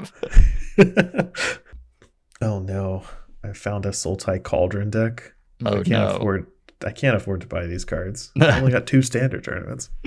[2.42, 3.04] oh no,
[3.44, 5.34] I found a Sultai Cauldron deck.
[5.66, 6.16] Oh, I Oh can't no.
[6.18, 6.48] afford.
[6.86, 8.32] I can't afford to buy these cards.
[8.42, 9.90] I only got two standard tournaments.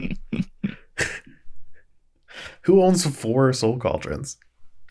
[2.62, 4.38] Who owns four Soul Cauldrons?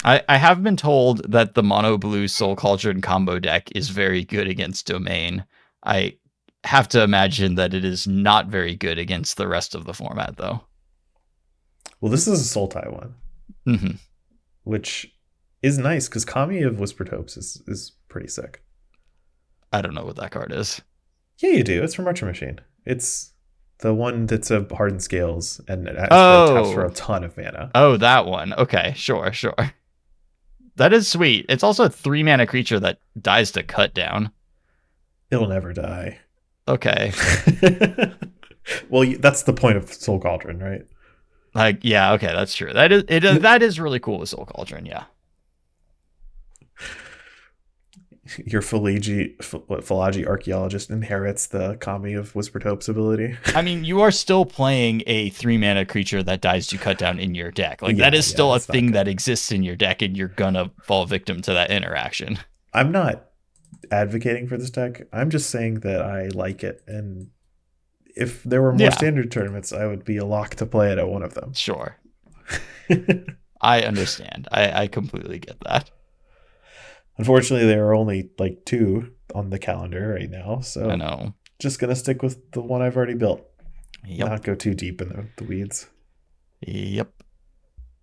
[0.04, 4.24] I, I have been told that the mono blue soul cauldron combo deck is very
[4.24, 5.46] good against domain.
[5.84, 6.18] I
[6.64, 10.38] have to imagine that it is not very good against the rest of the format
[10.38, 10.62] though.
[12.00, 13.16] Well, this is a Sultai one,
[13.66, 13.92] hmm
[14.64, 15.12] which
[15.62, 18.64] is nice because Kami of Whispered Hopes is, is pretty sick.
[19.72, 20.82] I don't know what that card is.
[21.42, 21.84] Yeah, you do.
[21.84, 22.60] It's from Retro Machine.
[22.86, 23.34] It's
[23.80, 26.56] the one that's a hardened scales and it has Oh.
[26.56, 27.72] taps for a ton of mana.
[27.74, 28.54] Oh, that one.
[28.54, 29.56] Okay, sure, sure.
[30.76, 31.46] That is sweet.
[31.50, 34.32] It's also a three mana creature that dies to cut down.
[35.32, 36.20] It'll never die.
[36.68, 37.12] Okay.
[38.90, 40.84] well, that's the point of Soul Cauldron, right?
[41.54, 42.72] Like, yeah, okay, that's true.
[42.72, 43.42] That is it.
[43.42, 44.86] That is really cool with Soul Cauldron.
[44.86, 45.04] Yeah,
[48.46, 53.38] Your what, Fallaji archaeologist inherits the Kami of Whispered Hope's ability.
[53.56, 57.20] I mean, you are still playing a three mana creature that dies to cut down
[57.20, 57.82] in your deck.
[57.82, 60.28] Like Yeah, that is yeah, still a thing that exists in your deck, and you're
[60.30, 62.40] gonna fall victim to that interaction.
[62.74, 63.26] I'm not
[63.92, 65.08] advocating for this deck.
[65.12, 67.30] I'm just saying that I like it, and
[68.16, 68.90] if there were more Yeah.
[68.92, 71.54] standard tournaments, I would be a lock to play it at one of them.
[71.54, 71.98] Sure,
[73.62, 74.48] I understand.
[74.52, 75.90] I, I completely get that.
[77.18, 81.34] Unfortunately, there are only like two on the calendar right now, so I know.
[81.60, 83.46] just gonna stick with the one I've already built.
[84.06, 84.28] Yep.
[84.30, 85.88] Not go too deep in the, the weeds.
[86.62, 87.12] Yep.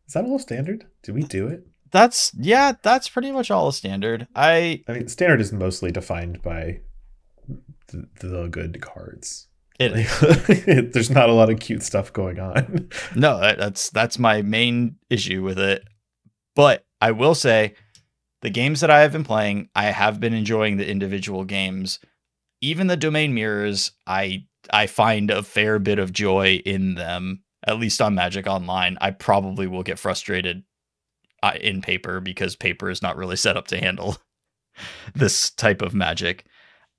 [0.07, 0.87] Is that all standard?
[1.03, 1.67] Did we do it?
[1.91, 2.73] That's yeah.
[2.83, 4.29] That's pretty much all a standard.
[4.35, 6.81] I I mean, standard is mostly defined by
[7.89, 9.47] the, the good cards.
[9.81, 12.89] it there's not a lot of cute stuff going on.
[13.15, 15.85] No, that- that's that's my main issue with it.
[16.55, 17.75] But I will say
[18.43, 21.99] the games that I have been playing, I have been enjoying the individual games.
[22.61, 27.43] Even the domain mirrors, I I find a fair bit of joy in them.
[27.67, 30.63] At least on Magic Online, I probably will get frustrated
[31.43, 34.17] uh, in paper because paper is not really set up to handle
[35.15, 36.47] this type of magic.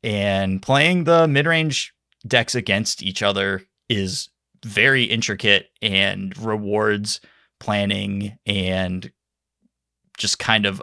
[0.03, 1.93] And playing the mid-range
[2.27, 4.29] decks against each other is
[4.65, 7.21] very intricate and rewards
[7.59, 9.11] planning and
[10.17, 10.81] just kind of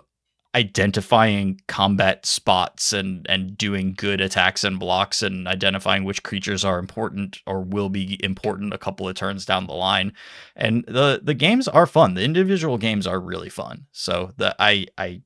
[0.57, 6.79] identifying combat spots and and doing good attacks and blocks and identifying which creatures are
[6.79, 10.15] important or will be important a couple of turns down the line.
[10.57, 12.15] And the the games are fun.
[12.15, 13.87] The individual games are really fun.
[13.93, 15.21] So the i i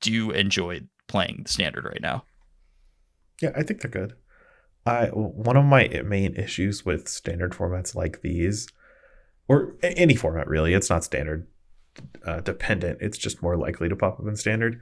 [0.00, 2.24] do enjoy playing the standard right now.
[3.42, 4.14] Yeah, I think they're good.
[4.86, 8.68] I one of my main issues with standard formats like these,
[9.48, 11.48] or any format really, it's not standard
[12.24, 12.98] uh, dependent.
[13.00, 14.80] It's just more likely to pop up in standard.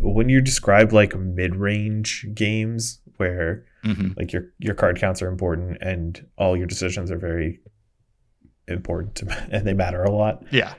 [0.00, 5.78] When you describe like mid-range games where hmm like your your card counts are important
[5.80, 7.60] and all your decisions are very
[8.68, 10.74] important to, and they matter a lot, yeah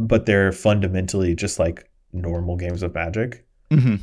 [0.00, 3.44] but they're fundamentally just like normal games of Magic.
[3.72, 3.96] hmm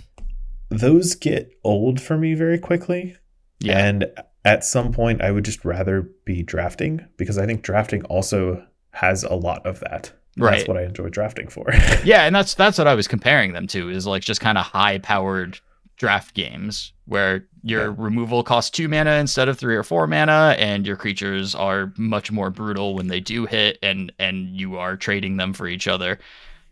[0.70, 3.16] Those get old for me very quickly.
[3.60, 4.08] yeah And
[4.44, 9.24] at some point, I would just rather be drafting because I think drafting also has
[9.24, 10.12] a lot of that.
[10.38, 10.58] Right.
[10.58, 11.66] That's what I enjoy drafting for.
[12.04, 14.66] Yeah, and that's that's what I was comparing them to is like just kind of
[14.66, 15.60] high powered
[15.98, 17.96] draft games where your Yeah.
[17.98, 22.32] removal costs two mana instead of three or four mana, and your creatures are much
[22.32, 26.20] more brutal when they do hit, and and you are trading them for each other.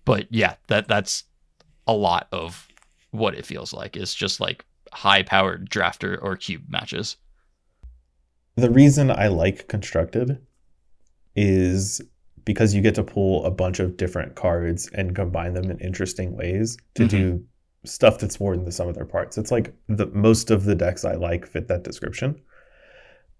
[0.05, 1.23] But yeah, that that's
[1.87, 2.67] a lot of
[3.11, 3.95] what it feels like.
[3.95, 7.15] It's just like high powered drafter or cube matches.
[8.55, 10.37] the reason I like constructed
[11.35, 12.01] is
[12.45, 16.35] because you get to pull a bunch of different cards and combine them in interesting
[16.35, 17.09] ways to Mhm.
[17.09, 17.43] do
[17.85, 19.37] stuff that's more than the sum of their parts.
[19.37, 22.35] It's like the most of the decks I like fit that description.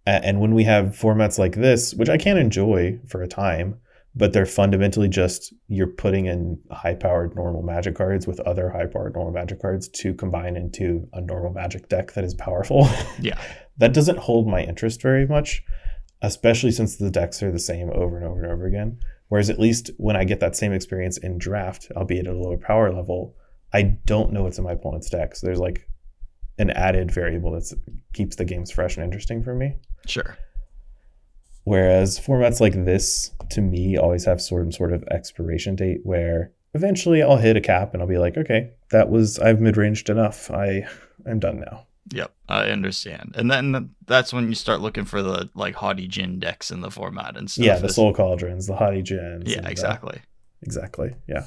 [0.06, 3.76] And when we have formats like this, which I can enjoy for a time,
[4.16, 8.86] but they're fundamentally just you're putting in high powered normal magic cards with other high
[8.86, 12.88] powered normal magic cards to combine into a normal magic deck that is powerful.
[13.22, 13.40] Yeah.
[13.78, 15.64] that doesn't hold my interest very much,
[16.24, 18.98] especially since the decks are the same over and over and over again.
[19.28, 22.58] Whereas at least when I get that same experience in draft, albeit at a lower
[22.58, 23.36] power level,
[23.74, 25.36] I don't know what's in my opponent's deck.
[25.36, 25.88] So there's like
[26.58, 27.74] an added variable that
[28.14, 29.76] keeps the games fresh and interesting for me.
[30.08, 30.38] Sure.
[31.66, 37.22] Whereas formats like this, to me, always have some sort of expiration date where eventually
[37.22, 40.52] I'll hit a cap and I'll be like, okay, that was I've mid ranged enough.
[40.52, 40.88] I
[41.26, 41.88] I'm done now.
[42.12, 43.34] Yep, I understand.
[43.36, 46.92] And then that's when you start looking for the like Haughty Djinn decks in the
[46.92, 47.66] format and stuff.
[47.66, 49.48] yeah, the soul cauldrons, the Haughty Djinns.
[49.48, 50.20] Yeah, and, uh, exactly.
[50.62, 51.16] exactly.
[51.28, 51.46] Yeah.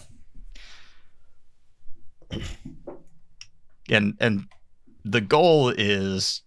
[3.91, 4.47] and and
[5.05, 6.43] the goal is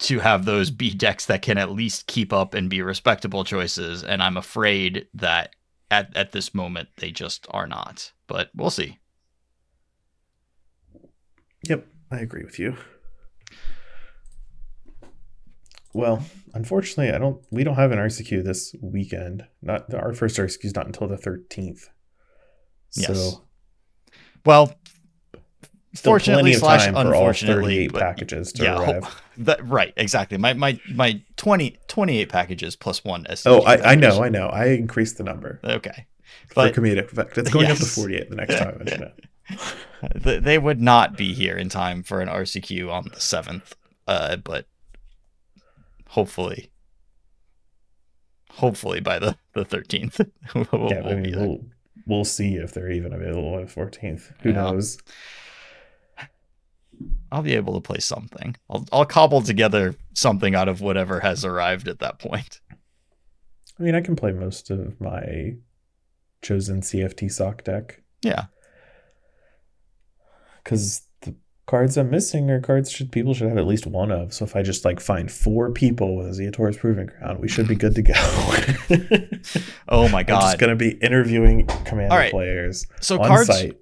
[0.00, 4.02] to have those be decks that can at least keep up and be respectable choices
[4.02, 5.54] and i'm afraid that
[5.92, 8.98] at, at this moment they just are not but we'll see
[11.68, 12.76] Yep, I agree with you.
[15.94, 16.24] Well,
[16.54, 17.42] unfortunately, I don't.
[17.50, 19.44] We don't have an RCQ this weekend.
[19.60, 21.88] Not our first RCQ is not until the thirteenth.
[22.96, 23.06] Yes.
[23.08, 23.42] So
[24.44, 24.74] well
[25.94, 29.22] fortunately slash for unfortunately but- packages to yeah arrive.
[29.36, 33.94] that, right exactly my my my 20 28 packages plus one SCG Oh, I, I
[33.94, 34.46] know, I know.
[34.46, 36.06] I increased the number okay
[36.48, 37.36] for But- comedic effect.
[37.38, 39.28] It's going up to forty-eight the next time I mention it.
[40.24, 43.74] Th- they would not be here in time for an RCQ on the seventh,
[44.08, 44.66] uh, but
[46.12, 46.70] hopefully
[48.50, 50.18] hopefully by the the 13th.
[50.54, 51.64] we'll, yeah, we'll be mean, we'll
[52.06, 54.32] we'll see if they're even available on the 14th.
[54.42, 54.54] Who Yeah.
[54.56, 54.98] knows?
[57.32, 58.54] I'll be able to play something.
[58.70, 62.60] I'll I'll cobble together something out of whatever has arrived at that point.
[63.80, 65.56] I mean, I can play most of my
[66.42, 68.46] chosen CFT sock deck Yeah.
[70.62, 71.02] because
[71.66, 74.32] cards I'm missing are cards should people should have at least one of.
[74.32, 77.68] So if I just like find four people with a Zeator's Proving Ground, we should
[77.68, 78.14] be good to go.
[79.88, 80.36] Oh my god!
[80.36, 82.30] I'm just gonna be interviewing commander right.
[82.30, 83.76] players so on cards site.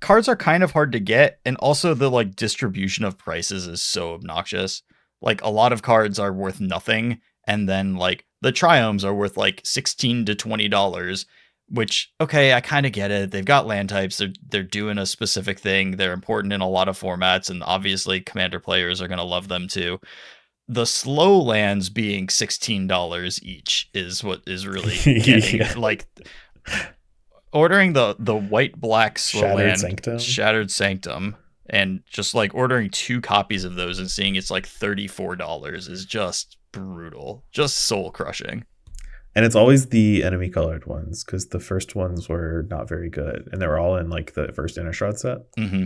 [0.00, 3.80] cards are kind of hard to get and also the like distribution of prices is
[3.80, 4.82] so obnoxious
[5.22, 9.36] like a lot of cards are worth nothing and then like the triomes are worth
[9.36, 11.26] like 16 to 20 dollars
[11.74, 15.06] which okay i kind of get it they've got land types they're they're doing a
[15.06, 19.18] specific thing they're important in a lot of formats and obviously commander players are going
[19.18, 19.98] to love them too
[20.66, 25.74] the slow lands being $16 each is what is really getting Yeah.
[25.76, 26.06] like
[27.52, 30.18] ordering the the white black slow Shattered land Sanctum.
[30.18, 31.36] Shattered Sanctum
[31.70, 36.56] and just like ordering two copies of those and seeing it's like $34 is just
[36.72, 37.44] brutal.
[37.52, 38.64] Just soul crushing.
[39.36, 43.48] And it's always the enemy colored ones because the first ones were not very good,
[43.50, 45.38] and they were all in like the first Innistrad set.
[45.56, 45.84] hmm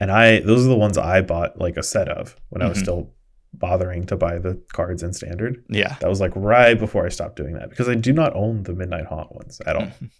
[0.00, 2.78] And I those are the ones I bought like a set of when I was
[2.78, 2.82] Mhm.
[2.82, 3.12] still
[3.54, 5.64] bothering to buy the cards in standard.
[5.70, 5.96] Yeah.
[6.00, 8.74] That was like right before I stopped doing that because I do not own the
[8.74, 9.86] Midnight Hunt ones at all.
[9.86, 10.10] Mhm.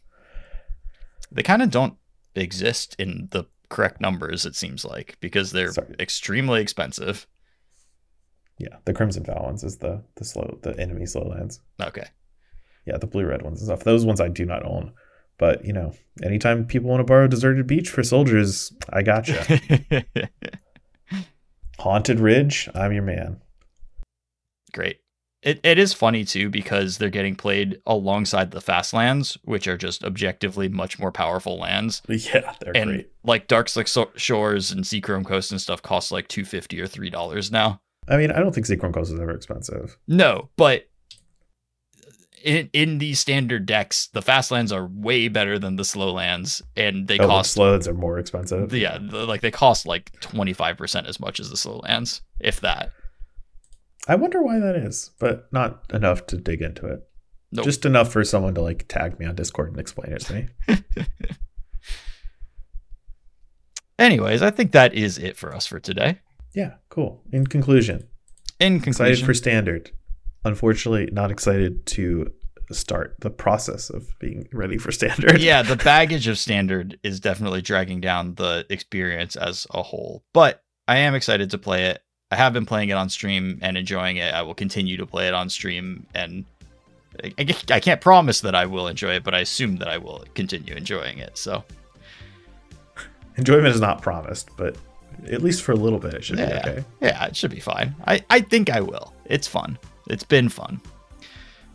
[1.33, 1.95] They kind of don't
[2.35, 5.95] exist in the correct numbers, it seems like, because they're Sorry.
[5.99, 7.27] extremely expensive.
[8.59, 11.61] Yeah, the Crimson Vow ones is the the slow the enemy slow lands.
[11.83, 12.07] Okay.
[12.87, 13.85] Yeah, the blue red ones and stuff.
[13.85, 14.93] Those ones I do not own.
[15.39, 19.61] But you know, anytime people want to borrow Deserted Beach for soldiers, I gotcha.
[21.79, 23.41] Haunted Ridge, I'm your man.
[24.73, 24.99] Great.
[25.43, 29.77] It, it is funny too because they're getting played alongside the fast lands, which are
[29.77, 32.03] just objectively much more powerful lands.
[32.09, 33.11] Yeah, they're and great.
[33.23, 37.53] like Darkslick Shores and Seachrome Coast and stuff cost like two fifty or three dollars
[37.53, 37.81] now.
[38.09, 39.99] I mean, I don't think Seachrome Coast is ever expensive.
[40.09, 40.89] No, but
[42.47, 46.63] in in these standard decks, the fast lands are way better than the slow lands,
[46.77, 48.73] and they oh, the cost slow lands are more expensive.
[48.73, 52.23] yeah, the, like they cost like twenty five percent as much as the slow lands,
[52.41, 52.93] if that.
[54.09, 57.01] I wonder why that is, but not enough to dig into it.
[57.51, 57.65] Nope.
[57.65, 60.49] Just enough for someone to like tag me on Discord and explain it to me.
[63.99, 66.21] Anyways, I think that is it for us for today.
[66.55, 67.23] Yeah, cool.
[67.33, 68.07] In conclusion,
[68.61, 69.91] In conclusion, excited for standard.
[70.45, 72.31] Unfortunately, not excited to
[72.75, 75.41] start the process of being ready for standard.
[75.41, 80.23] yeah, the baggage of standard is definitely dragging down the experience as a whole.
[80.33, 82.03] But I am excited to play it.
[82.31, 84.35] I have been playing it on stream and enjoying it.
[84.35, 86.45] I will continue to play it on stream, and
[87.23, 87.33] I,
[87.71, 90.75] I can't promise that I will enjoy it, but I assume that I will continue
[90.75, 91.39] enjoying it.
[91.39, 91.65] So
[93.37, 94.77] Enjoyment is not promised, but
[95.31, 96.63] at least for a little bit, it should Yeah.
[96.63, 96.85] be okay.
[97.01, 97.95] yeah, it should be fine.
[98.07, 99.13] I I think I will.
[99.27, 99.79] It's fun.
[100.09, 100.81] It's been fun.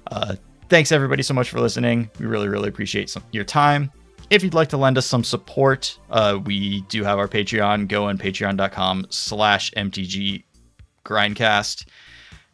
[0.07, 0.35] Uh,
[0.71, 2.09] thanks everybody so much for listening.
[2.17, 3.91] We really really appreciate some, your time.
[4.29, 7.89] If you'd like to lend us some support, uh, we do have our Patreon.
[7.89, 10.43] Go on patreon.com slash MTG
[11.03, 11.87] grindcast.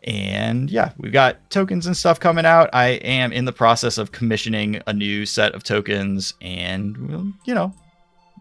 [0.04, 2.72] And yeah, we've got tokens and stuff coming out.
[2.74, 7.54] I am in the process of commissioning a new set of tokens, and we'll, you
[7.54, 7.72] know,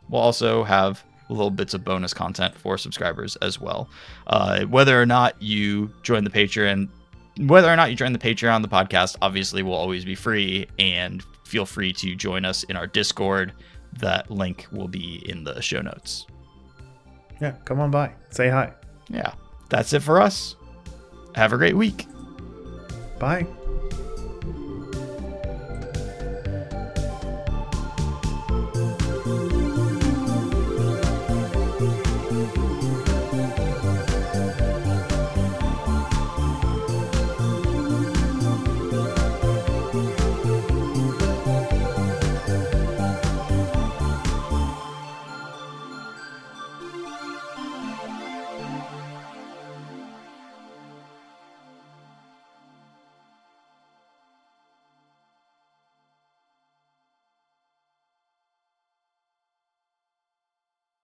[0.09, 3.91] we'll also have little bits of bonus content for subscribers as well.
[4.29, 6.89] Uh, whether or not you join the Patreon,
[7.39, 11.23] whether or not you join the Patreon, the podcast obviously will always be free, and
[11.45, 13.53] feel free to join us in our Discord.
[13.99, 16.27] That link will be in the show notes.
[17.41, 18.13] Yeah, come on by.
[18.31, 18.73] Say hi.
[19.09, 19.33] Yeah,
[19.69, 20.57] that's it for us.
[21.35, 22.07] Have a great week.
[23.19, 23.47] Bye.